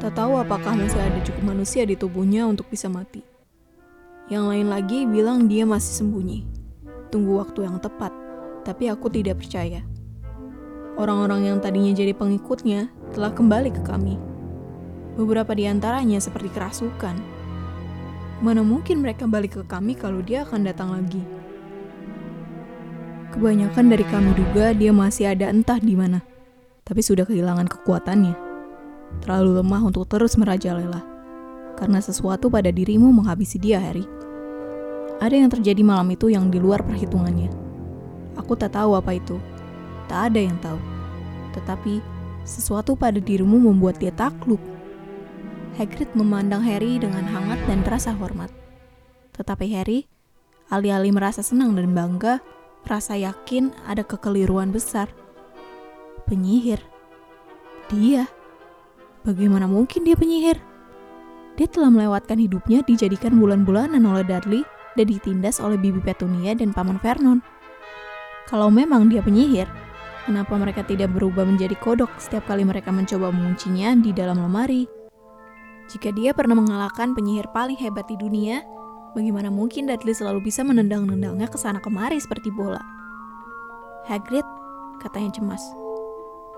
Tak 0.00 0.16
tahu 0.16 0.40
apakah 0.40 0.72
masih 0.74 0.96
ada 0.96 1.20
cukup 1.20 1.54
manusia 1.54 1.84
di 1.84 1.94
tubuhnya 1.94 2.48
untuk 2.48 2.66
bisa 2.72 2.88
mati. 2.88 3.20
Yang 4.32 4.44
lain 4.48 4.66
lagi 4.72 4.98
bilang 5.04 5.44
dia 5.44 5.68
masih 5.68 6.00
sembunyi. 6.00 6.48
Tunggu 7.12 7.36
waktu 7.36 7.68
yang 7.68 7.76
tepat, 7.78 8.10
tapi 8.64 8.88
aku 8.88 9.12
tidak 9.12 9.44
percaya. 9.44 9.84
Orang-orang 10.96 11.52
yang 11.52 11.58
tadinya 11.60 11.92
jadi 11.92 12.16
pengikutnya 12.16 12.88
telah 13.12 13.30
kembali 13.36 13.70
ke 13.76 13.82
kami. 13.84 14.16
Beberapa 15.20 15.52
di 15.52 15.68
antaranya 15.68 16.18
seperti 16.18 16.50
kerasukan 16.50 17.33
Mana 18.42 18.66
mungkin 18.66 19.04
mereka 19.04 19.30
balik 19.30 19.60
ke 19.60 19.62
kami 19.66 19.94
kalau 19.94 20.18
dia 20.24 20.42
akan 20.42 20.66
datang 20.66 20.90
lagi? 20.90 21.22
Kebanyakan 23.34 23.90
dari 23.90 24.06
kami 24.06 24.30
duga 24.34 24.70
dia 24.74 24.94
masih 24.94 25.30
ada 25.34 25.50
entah 25.50 25.78
di 25.82 25.98
mana, 25.98 26.22
tapi 26.86 27.02
sudah 27.02 27.26
kehilangan 27.26 27.66
kekuatannya. 27.66 28.34
Terlalu 29.22 29.62
lemah 29.62 29.82
untuk 29.86 30.06
terus 30.10 30.34
merajalela, 30.34 31.02
karena 31.78 31.98
sesuatu 32.02 32.50
pada 32.50 32.70
dirimu 32.70 33.10
menghabisi 33.10 33.58
dia, 33.58 33.78
Harry. 33.78 34.06
Ada 35.22 35.34
yang 35.34 35.50
terjadi 35.50 35.82
malam 35.86 36.10
itu 36.10 36.30
yang 36.30 36.50
di 36.50 36.58
luar 36.58 36.82
perhitungannya. 36.82 37.50
Aku 38.34 38.58
tak 38.58 38.74
tahu 38.74 38.98
apa 38.98 39.14
itu. 39.14 39.38
Tak 40.10 40.34
ada 40.34 40.40
yang 40.42 40.58
tahu. 40.58 40.78
Tetapi, 41.54 42.02
sesuatu 42.42 42.98
pada 42.98 43.22
dirimu 43.22 43.62
membuat 43.70 44.02
dia 44.02 44.10
takluk. 44.10 44.58
Hagrid 45.74 46.06
memandang 46.14 46.62
Harry 46.62 47.02
dengan 47.02 47.26
hangat 47.26 47.58
dan 47.66 47.82
rasa 47.82 48.14
hormat. 48.14 48.46
Tetapi 49.34 49.66
Harry, 49.74 50.06
alih-alih 50.70 51.10
merasa 51.10 51.42
senang 51.42 51.74
dan 51.74 51.90
bangga, 51.90 52.38
merasa 52.86 53.18
yakin 53.18 53.74
ada 53.90 54.06
kekeliruan 54.06 54.70
besar. 54.70 55.10
Penyihir. 56.30 56.78
Dia. 57.90 58.30
Bagaimana 59.26 59.66
mungkin 59.66 60.06
dia 60.06 60.14
penyihir? 60.14 60.62
Dia 61.58 61.66
telah 61.66 61.90
melewatkan 61.90 62.38
hidupnya 62.38 62.86
dijadikan 62.86 63.34
bulan-bulanan 63.42 64.02
oleh 64.06 64.22
Dudley 64.22 64.62
dan 64.94 65.06
ditindas 65.10 65.58
oleh 65.58 65.74
Bibi 65.74 65.98
Petunia 66.06 66.54
dan 66.54 66.70
Paman 66.70 67.02
Vernon. 67.02 67.42
Kalau 68.46 68.70
memang 68.70 69.10
dia 69.10 69.26
penyihir, 69.26 69.66
kenapa 70.22 70.54
mereka 70.54 70.86
tidak 70.86 71.10
berubah 71.10 71.42
menjadi 71.42 71.74
kodok 71.82 72.14
setiap 72.22 72.46
kali 72.46 72.62
mereka 72.62 72.94
mencoba 72.94 73.34
menguncinya 73.34 73.90
di 73.98 74.14
dalam 74.14 74.38
lemari? 74.38 74.93
Jika 75.88 76.10
dia 76.16 76.32
pernah 76.32 76.56
mengalahkan 76.56 77.12
penyihir 77.12 77.48
paling 77.52 77.76
hebat 77.76 78.08
di 78.08 78.16
dunia, 78.16 78.64
bagaimana 79.12 79.52
mungkin 79.52 79.84
Dudley 79.84 80.16
selalu 80.16 80.48
bisa 80.48 80.64
menendang-nendangnya 80.64 81.46
ke 81.48 81.60
sana 81.60 81.78
kemari 81.78 82.16
seperti 82.16 82.48
bola? 82.48 82.80
Hagrid, 84.08 84.44
katanya 85.00 85.36
cemas. 85.36 85.64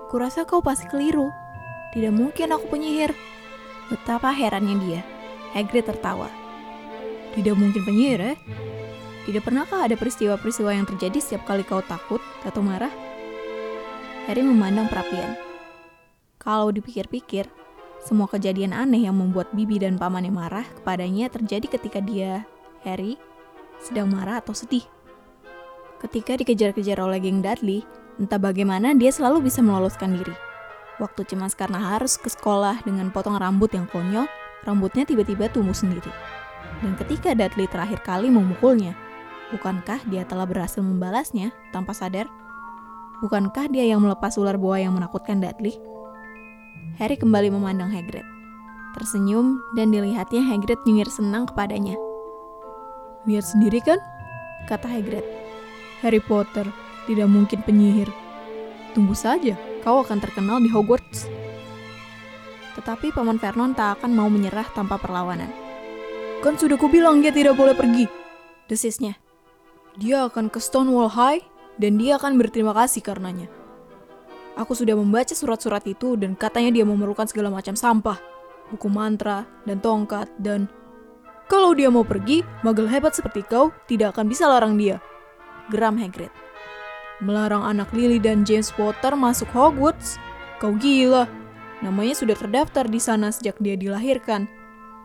Kurasa 0.07 0.47
kau 0.47 0.63
pasti 0.63 0.87
keliru. 0.87 1.27
Tidak 1.91 2.11
mungkin 2.11 2.55
aku 2.55 2.71
penyihir. 2.71 3.11
Betapa 3.91 4.31
herannya 4.31 4.75
dia. 4.83 5.01
Hagrid 5.51 5.87
tertawa. 5.87 6.31
Tidak 7.35 7.55
mungkin 7.55 7.83
penyihir, 7.83 8.35
eh? 8.35 8.37
Tidak 9.27 9.43
pernahkah 9.43 9.83
ada 9.83 9.99
peristiwa-peristiwa 9.99 10.71
yang 10.71 10.87
terjadi 10.87 11.19
setiap 11.19 11.43
kali 11.43 11.67
kau 11.67 11.83
takut 11.83 12.23
atau 12.47 12.63
marah? 12.63 12.91
Harry 14.27 14.43
memandang 14.43 14.87
perapian. 14.87 15.35
Kalau 16.39 16.71
dipikir-pikir, 16.71 17.47
semua 18.07 18.31
kejadian 18.31 18.71
aneh 18.71 19.03
yang 19.03 19.19
membuat 19.19 19.51
Bibi 19.51 19.83
dan 19.83 19.99
pamannya 19.99 20.31
marah 20.31 20.63
kepadanya 20.79 21.27
terjadi 21.27 21.75
ketika 21.75 21.99
dia, 21.99 22.47
Harry, 22.87 23.19
sedang 23.83 24.07
marah 24.07 24.39
atau 24.39 24.55
sedih. 24.55 24.87
Ketika 25.99 26.39
dikejar-kejar 26.39 27.03
oleh 27.03 27.19
geng 27.19 27.43
Dudley, 27.43 27.83
entah 28.15 28.39
bagaimana 28.39 28.95
dia 28.95 29.11
selalu 29.11 29.51
bisa 29.51 29.59
meloloskan 29.59 30.15
diri. 30.15 30.31
Waktu 31.03 31.27
cemas 31.27 31.51
karena 31.51 31.83
harus 31.99 32.15
ke 32.15 32.31
sekolah 32.31 32.87
dengan 32.87 33.11
potong 33.11 33.35
rambut 33.35 33.75
yang 33.75 33.91
konyol, 33.91 34.23
rambutnya 34.63 35.03
tiba-tiba 35.03 35.51
tumbuh 35.51 35.75
sendiri. 35.75 36.09
Dan 36.79 36.95
ketika 36.95 37.35
Dudley 37.35 37.67
terakhir 37.67 37.99
kali 38.07 38.31
memukulnya, 38.31 38.95
bukankah 39.51 39.99
dia 40.07 40.23
telah 40.23 40.47
berhasil 40.47 40.79
membalasnya 40.79 41.51
tanpa 41.75 41.91
sadar? 41.91 42.31
Bukankah 43.19 43.67
dia 43.67 43.83
yang 43.83 43.99
melepas 43.99 44.39
ular 44.39 44.55
boa 44.55 44.79
yang 44.79 44.95
menakutkan 44.95 45.43
Dudley? 45.43 45.96
Harry 46.97 47.13
kembali 47.13 47.53
memandang 47.53 47.93
Hagrid. 47.93 48.25
Tersenyum 48.97 49.61
dan 49.77 49.93
dilihatnya 49.93 50.41
Hagrid 50.41 50.81
nyengir 50.81 51.05
senang 51.13 51.45
kepadanya. 51.45 51.93
Lihat 53.29 53.45
sendiri 53.45 53.85
kan? 53.85 54.01
Kata 54.65 54.89
Hagrid. 54.89 55.21
Harry 56.01 56.17
Potter 56.17 56.65
tidak 57.05 57.29
mungkin 57.29 57.61
penyihir. 57.61 58.09
Tunggu 58.97 59.13
saja, 59.13 59.53
kau 59.85 60.01
akan 60.01 60.17
terkenal 60.17 60.57
di 60.57 60.73
Hogwarts. 60.73 61.29
Tetapi 62.73 63.13
Paman 63.13 63.37
Vernon 63.37 63.77
tak 63.77 64.01
akan 64.01 64.17
mau 64.17 64.25
menyerah 64.25 64.65
tanpa 64.73 64.97
perlawanan. 64.97 65.53
Kan 66.41 66.57
sudah 66.57 66.81
kubilang 66.81 67.21
dia 67.21 67.29
tidak 67.29 67.53
boleh 67.61 67.77
pergi. 67.77 68.09
Desisnya. 68.65 69.21
Dia 70.01 70.25
akan 70.25 70.49
ke 70.49 70.57
Stonewall 70.57 71.13
High 71.13 71.45
dan 71.77 72.01
dia 72.01 72.17
akan 72.17 72.41
berterima 72.41 72.73
kasih 72.73 73.05
karenanya. 73.05 73.53
Aku 74.57 74.73
sudah 74.73 74.97
membaca 74.97 75.37
surat-surat 75.37 75.85
itu 75.85 76.17
dan 76.17 76.33
katanya 76.33 76.81
dia 76.81 76.85
memerlukan 76.85 77.29
segala 77.29 77.53
macam 77.53 77.77
sampah, 77.77 78.17
buku 78.73 78.89
mantra, 78.89 79.45
dan 79.69 79.77
tongkat, 79.77 80.25
dan... 80.41 80.65
Kalau 81.45 81.77
dia 81.77 81.87
mau 81.87 82.03
pergi, 82.03 82.41
magel 82.65 82.89
hebat 82.89 83.13
seperti 83.13 83.45
kau 83.45 83.69
tidak 83.85 84.17
akan 84.17 84.27
bisa 84.27 84.49
larang 84.49 84.75
dia. 84.75 84.99
Geram 85.69 85.95
Hagrid. 85.95 86.33
Melarang 87.23 87.63
anak 87.63 87.93
Lily 87.93 88.19
dan 88.19 88.43
James 88.43 88.73
Potter 88.73 89.15
masuk 89.15 89.47
Hogwarts? 89.55 90.19
Kau 90.59 90.75
gila. 90.75 91.29
Namanya 91.85 92.17
sudah 92.17 92.35
terdaftar 92.35 92.89
di 92.89 92.99
sana 92.99 93.31
sejak 93.31 93.55
dia 93.63 93.79
dilahirkan. 93.79 94.49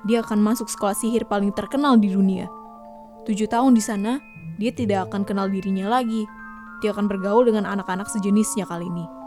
Dia 0.09 0.25
akan 0.25 0.43
masuk 0.43 0.67
sekolah 0.67 0.97
sihir 0.99 1.29
paling 1.29 1.55
terkenal 1.55 1.95
di 1.95 2.11
dunia. 2.11 2.51
Tujuh 3.23 3.47
tahun 3.47 3.79
di 3.79 3.85
sana, 3.85 4.19
dia 4.59 4.75
tidak 4.75 5.13
akan 5.13 5.23
kenal 5.23 5.47
dirinya 5.47 5.93
lagi. 5.93 6.27
Dia 6.83 6.91
akan 6.91 7.07
bergaul 7.07 7.47
dengan 7.47 7.71
anak-anak 7.71 8.11
sejenisnya 8.11 8.67
kali 8.67 8.89
ini 8.91 9.22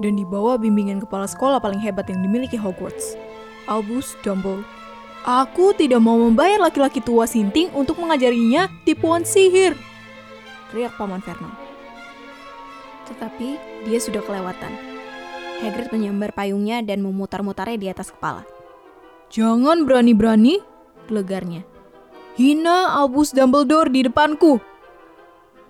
dan 0.00 0.16
dibawa 0.16 0.60
bimbingan 0.60 1.00
kepala 1.00 1.24
sekolah 1.24 1.60
paling 1.60 1.80
hebat 1.80 2.08
yang 2.08 2.20
dimiliki 2.20 2.56
Hogwarts, 2.60 3.16
Albus 3.68 4.16
Dumbledore. 4.20 4.64
Aku 5.26 5.74
tidak 5.74 5.98
mau 5.98 6.14
membayar 6.14 6.62
laki-laki 6.62 7.02
tua 7.02 7.26
sinting 7.26 7.66
untuk 7.74 7.98
mengajarinya 7.98 8.70
tipuan 8.86 9.26
sihir. 9.26 9.74
Teriak 10.70 10.94
Paman 10.94 11.18
Vernon. 11.18 11.50
Tetapi 13.10 13.48
dia 13.90 13.98
sudah 13.98 14.22
kelewatan. 14.22 14.70
Hagrid 15.66 15.90
menyambar 15.90 16.30
payungnya 16.30 16.78
dan 16.84 17.02
memutar-mutarnya 17.02 17.78
di 17.80 17.88
atas 17.90 18.14
kepala. 18.14 18.46
Jangan 19.34 19.82
berani-berani, 19.82 20.62
gelegarnya. 21.10 21.66
Hina 22.38 22.94
Albus 22.94 23.34
Dumbledore 23.34 23.90
di 23.90 24.06
depanku. 24.06 24.62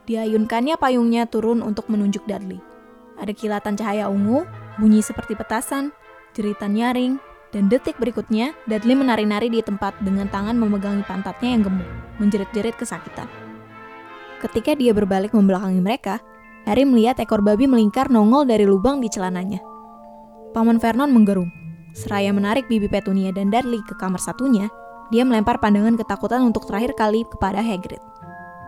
Diayunkannya 0.04 0.76
payungnya 0.76 1.24
turun 1.24 1.64
untuk 1.64 1.88
menunjuk 1.88 2.28
Dudley. 2.28 2.75
Ada 3.16 3.32
kilatan 3.32 3.74
cahaya 3.80 4.12
ungu, 4.12 4.44
bunyi 4.76 5.00
seperti 5.00 5.32
petasan, 5.36 5.92
jeritan 6.36 6.76
nyaring, 6.76 7.16
Dan 7.54 7.70
detik 7.72 7.96
berikutnya, 7.96 8.52
Dudley 8.68 8.92
menari-nari 8.92 9.48
di 9.48 9.62
tempat 9.62 9.96
dengan 10.02 10.28
tangan 10.28 10.58
memegangi 10.58 11.00
pantatnya 11.06 11.56
yang 11.56 11.62
gemuk, 11.64 11.88
menjerit-jerit 12.20 12.76
kesakitan. 12.76 13.30
Ketika 14.44 14.76
dia 14.76 14.92
berbalik 14.92 15.32
membelakangi 15.32 15.80
mereka, 15.80 16.20
Harry 16.68 16.84
melihat 16.84 17.16
ekor 17.16 17.40
babi 17.40 17.64
melingkar 17.64 18.12
nongol 18.12 18.44
dari 18.44 18.68
lubang 18.68 19.00
di 19.00 19.08
celananya. 19.08 19.62
Paman 20.52 20.76
Vernon 20.76 21.08
menggerung. 21.14 21.48
Seraya 21.96 22.28
menarik 22.28 22.68
bibi 22.68 22.92
Petunia 22.92 23.32
dan 23.32 23.48
Dudley 23.48 23.80
ke 23.88 23.96
kamar 23.96 24.20
satunya, 24.20 24.68
dia 25.08 25.24
melempar 25.24 25.56
pandangan 25.56 25.96
ketakutan 25.96 26.44
untuk 26.44 26.68
terakhir 26.68 26.92
kali 26.92 27.24
kepada 27.24 27.64
Hagrid. 27.64 28.02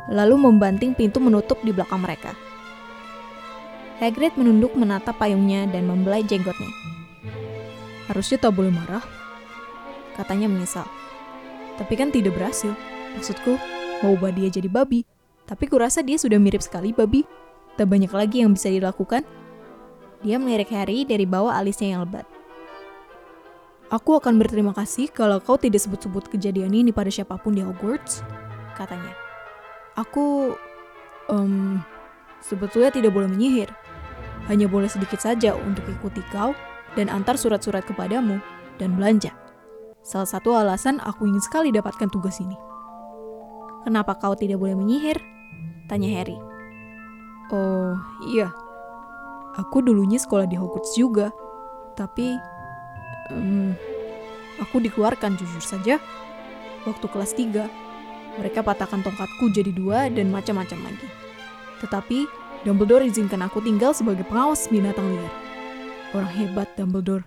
Lalu 0.09 0.49
membanting 0.49 0.97
pintu 0.97 1.21
menutup 1.21 1.61
di 1.61 1.77
belakang 1.77 2.01
mereka. 2.01 2.33
Hagrid 3.99 4.39
menunduk 4.39 4.79
menatap 4.79 5.19
payungnya 5.19 5.67
dan 5.67 5.91
membelai 5.91 6.23
jenggotnya. 6.23 6.71
Harusnya 8.07 8.39
tak 8.39 8.55
boleh 8.55 8.71
marah. 8.71 9.03
Katanya 10.15 10.47
menyesal. 10.47 10.87
Tapi 11.79 11.95
kan 11.99 12.15
tidak 12.15 12.39
berhasil. 12.39 12.75
Maksudku, 13.19 13.59
mau 14.03 14.15
ubah 14.15 14.31
dia 14.31 14.47
jadi 14.51 14.71
babi. 14.71 15.03
Tapi 15.47 15.65
kurasa 15.67 16.03
dia 16.07 16.15
sudah 16.15 16.39
mirip 16.39 16.63
sekali 16.63 16.95
babi. 16.95 17.27
Tak 17.75 17.91
banyak 17.91 18.11
lagi 18.15 18.47
yang 18.47 18.55
bisa 18.55 18.71
dilakukan. 18.71 19.27
Dia 20.23 20.39
melirik 20.39 20.71
Harry 20.75 21.07
dari 21.07 21.27
bawah 21.27 21.55
alisnya 21.55 21.95
yang 21.95 22.03
lebat. 22.07 22.27
Aku 23.89 24.21
akan 24.21 24.37
berterima 24.37 24.77
kasih 24.77 25.09
kalau 25.09 25.41
kau 25.41 25.57
tidak 25.57 25.81
sebut-sebut 25.81 26.29
kejadian 26.29 26.77
ini 26.77 26.93
pada 26.93 27.09
siapa 27.09 27.41
pun 27.41 27.57
di 27.57 27.65
Hogwarts, 27.65 28.21
katanya. 28.77 29.17
Aku, 29.97 30.53
um, 31.33 31.81
sebetulnya 32.45 32.93
tidak 32.93 33.17
boleh 33.17 33.33
menyihir. 33.33 33.73
Hanya 34.49 34.67
boleh 34.67 34.89
sedikit 34.89 35.21
saja 35.21 35.53
untuk 35.55 35.85
ikuti 35.87 36.25
kau 36.33 36.57
dan 36.97 37.13
antar 37.13 37.37
surat-surat 37.37 37.85
kepadamu 37.85 38.41
dan 38.81 38.97
belanja. 38.97 39.37
Salah 40.01 40.29
satu 40.29 40.57
alasan 40.57 41.05
aku 41.05 41.29
ingin 41.29 41.45
sekali 41.45 41.69
dapatkan 41.69 42.09
tugas 42.09 42.41
ini. 42.41 42.57
Kenapa 43.85 44.17
kau 44.17 44.33
tidak 44.33 44.57
boleh 44.57 44.73
menyihir? 44.73 45.21
Tanya 45.85 46.09
Harry. 46.17 46.37
Oh, 47.53 47.97
iya. 48.33 48.53
Aku 49.57 49.81
dulunya 49.81 50.21
sekolah 50.21 50.45
di 50.45 50.57
Hogwarts 50.57 50.97
juga. 50.97 51.33
Tapi, 51.97 52.37
um, 53.33 53.73
aku 54.61 54.81
dikeluarkan 54.81 55.37
jujur 55.37 55.65
saja. 55.65 55.97
Waktu 56.85 57.07
kelas 57.09 57.33
3, 57.37 57.69
mereka 58.39 58.63
patahkan 58.63 59.03
tongkatku 59.03 59.51
jadi 59.51 59.73
dua 59.73 60.09
dan 60.13 60.31
macam-macam 60.31 60.93
lagi. 60.93 61.09
Tetapi, 61.81 62.19
Dumbledore 62.67 63.07
izinkan 63.07 63.47
aku 63.47 63.63
tinggal 63.63 63.95
sebagai 63.95 64.27
pengawas 64.27 64.67
binatang 64.67 65.07
liar. 65.07 65.35
Orang 66.11 66.33
hebat 66.35 66.67
Dumbledore. 66.75 67.23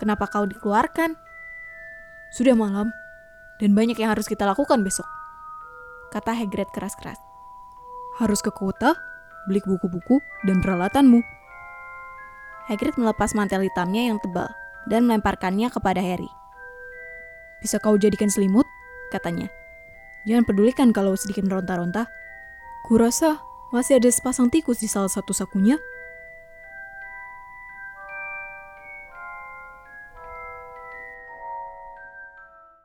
Kenapa 0.00 0.24
kau 0.26 0.48
dikeluarkan? 0.48 1.12
Sudah 2.32 2.56
malam, 2.56 2.88
dan 3.60 3.76
banyak 3.76 4.00
yang 4.00 4.16
harus 4.16 4.24
kita 4.24 4.48
lakukan 4.48 4.80
besok. 4.82 5.06
Kata 6.10 6.32
Hagrid 6.32 6.66
keras-keras. 6.72 7.20
Harus 8.18 8.40
ke 8.40 8.50
kota, 8.50 8.96
beli 9.46 9.60
buku-buku, 9.62 10.18
dan 10.48 10.64
peralatanmu. 10.64 11.20
Hagrid 12.70 12.96
melepas 12.96 13.36
mantel 13.36 13.68
hitamnya 13.68 14.08
yang 14.08 14.18
tebal 14.24 14.48
dan 14.88 15.04
melemparkannya 15.04 15.68
kepada 15.68 16.00
Harry. 16.00 16.30
Bisa 17.60 17.76
kau 17.78 18.00
jadikan 18.00 18.32
selimut? 18.32 18.64
Katanya. 19.12 19.52
Jangan 20.24 20.48
pedulikan 20.48 20.88
kalau 20.90 21.12
sedikit 21.14 21.44
meronta-ronta. 21.44 22.08
Kurasa 22.88 23.40
masih 23.74 23.98
ada 23.98 24.06
sepasang 24.06 24.46
tikus 24.46 24.78
di 24.78 24.86
salah 24.86 25.10
satu 25.10 25.34
sakunya. 25.34 25.82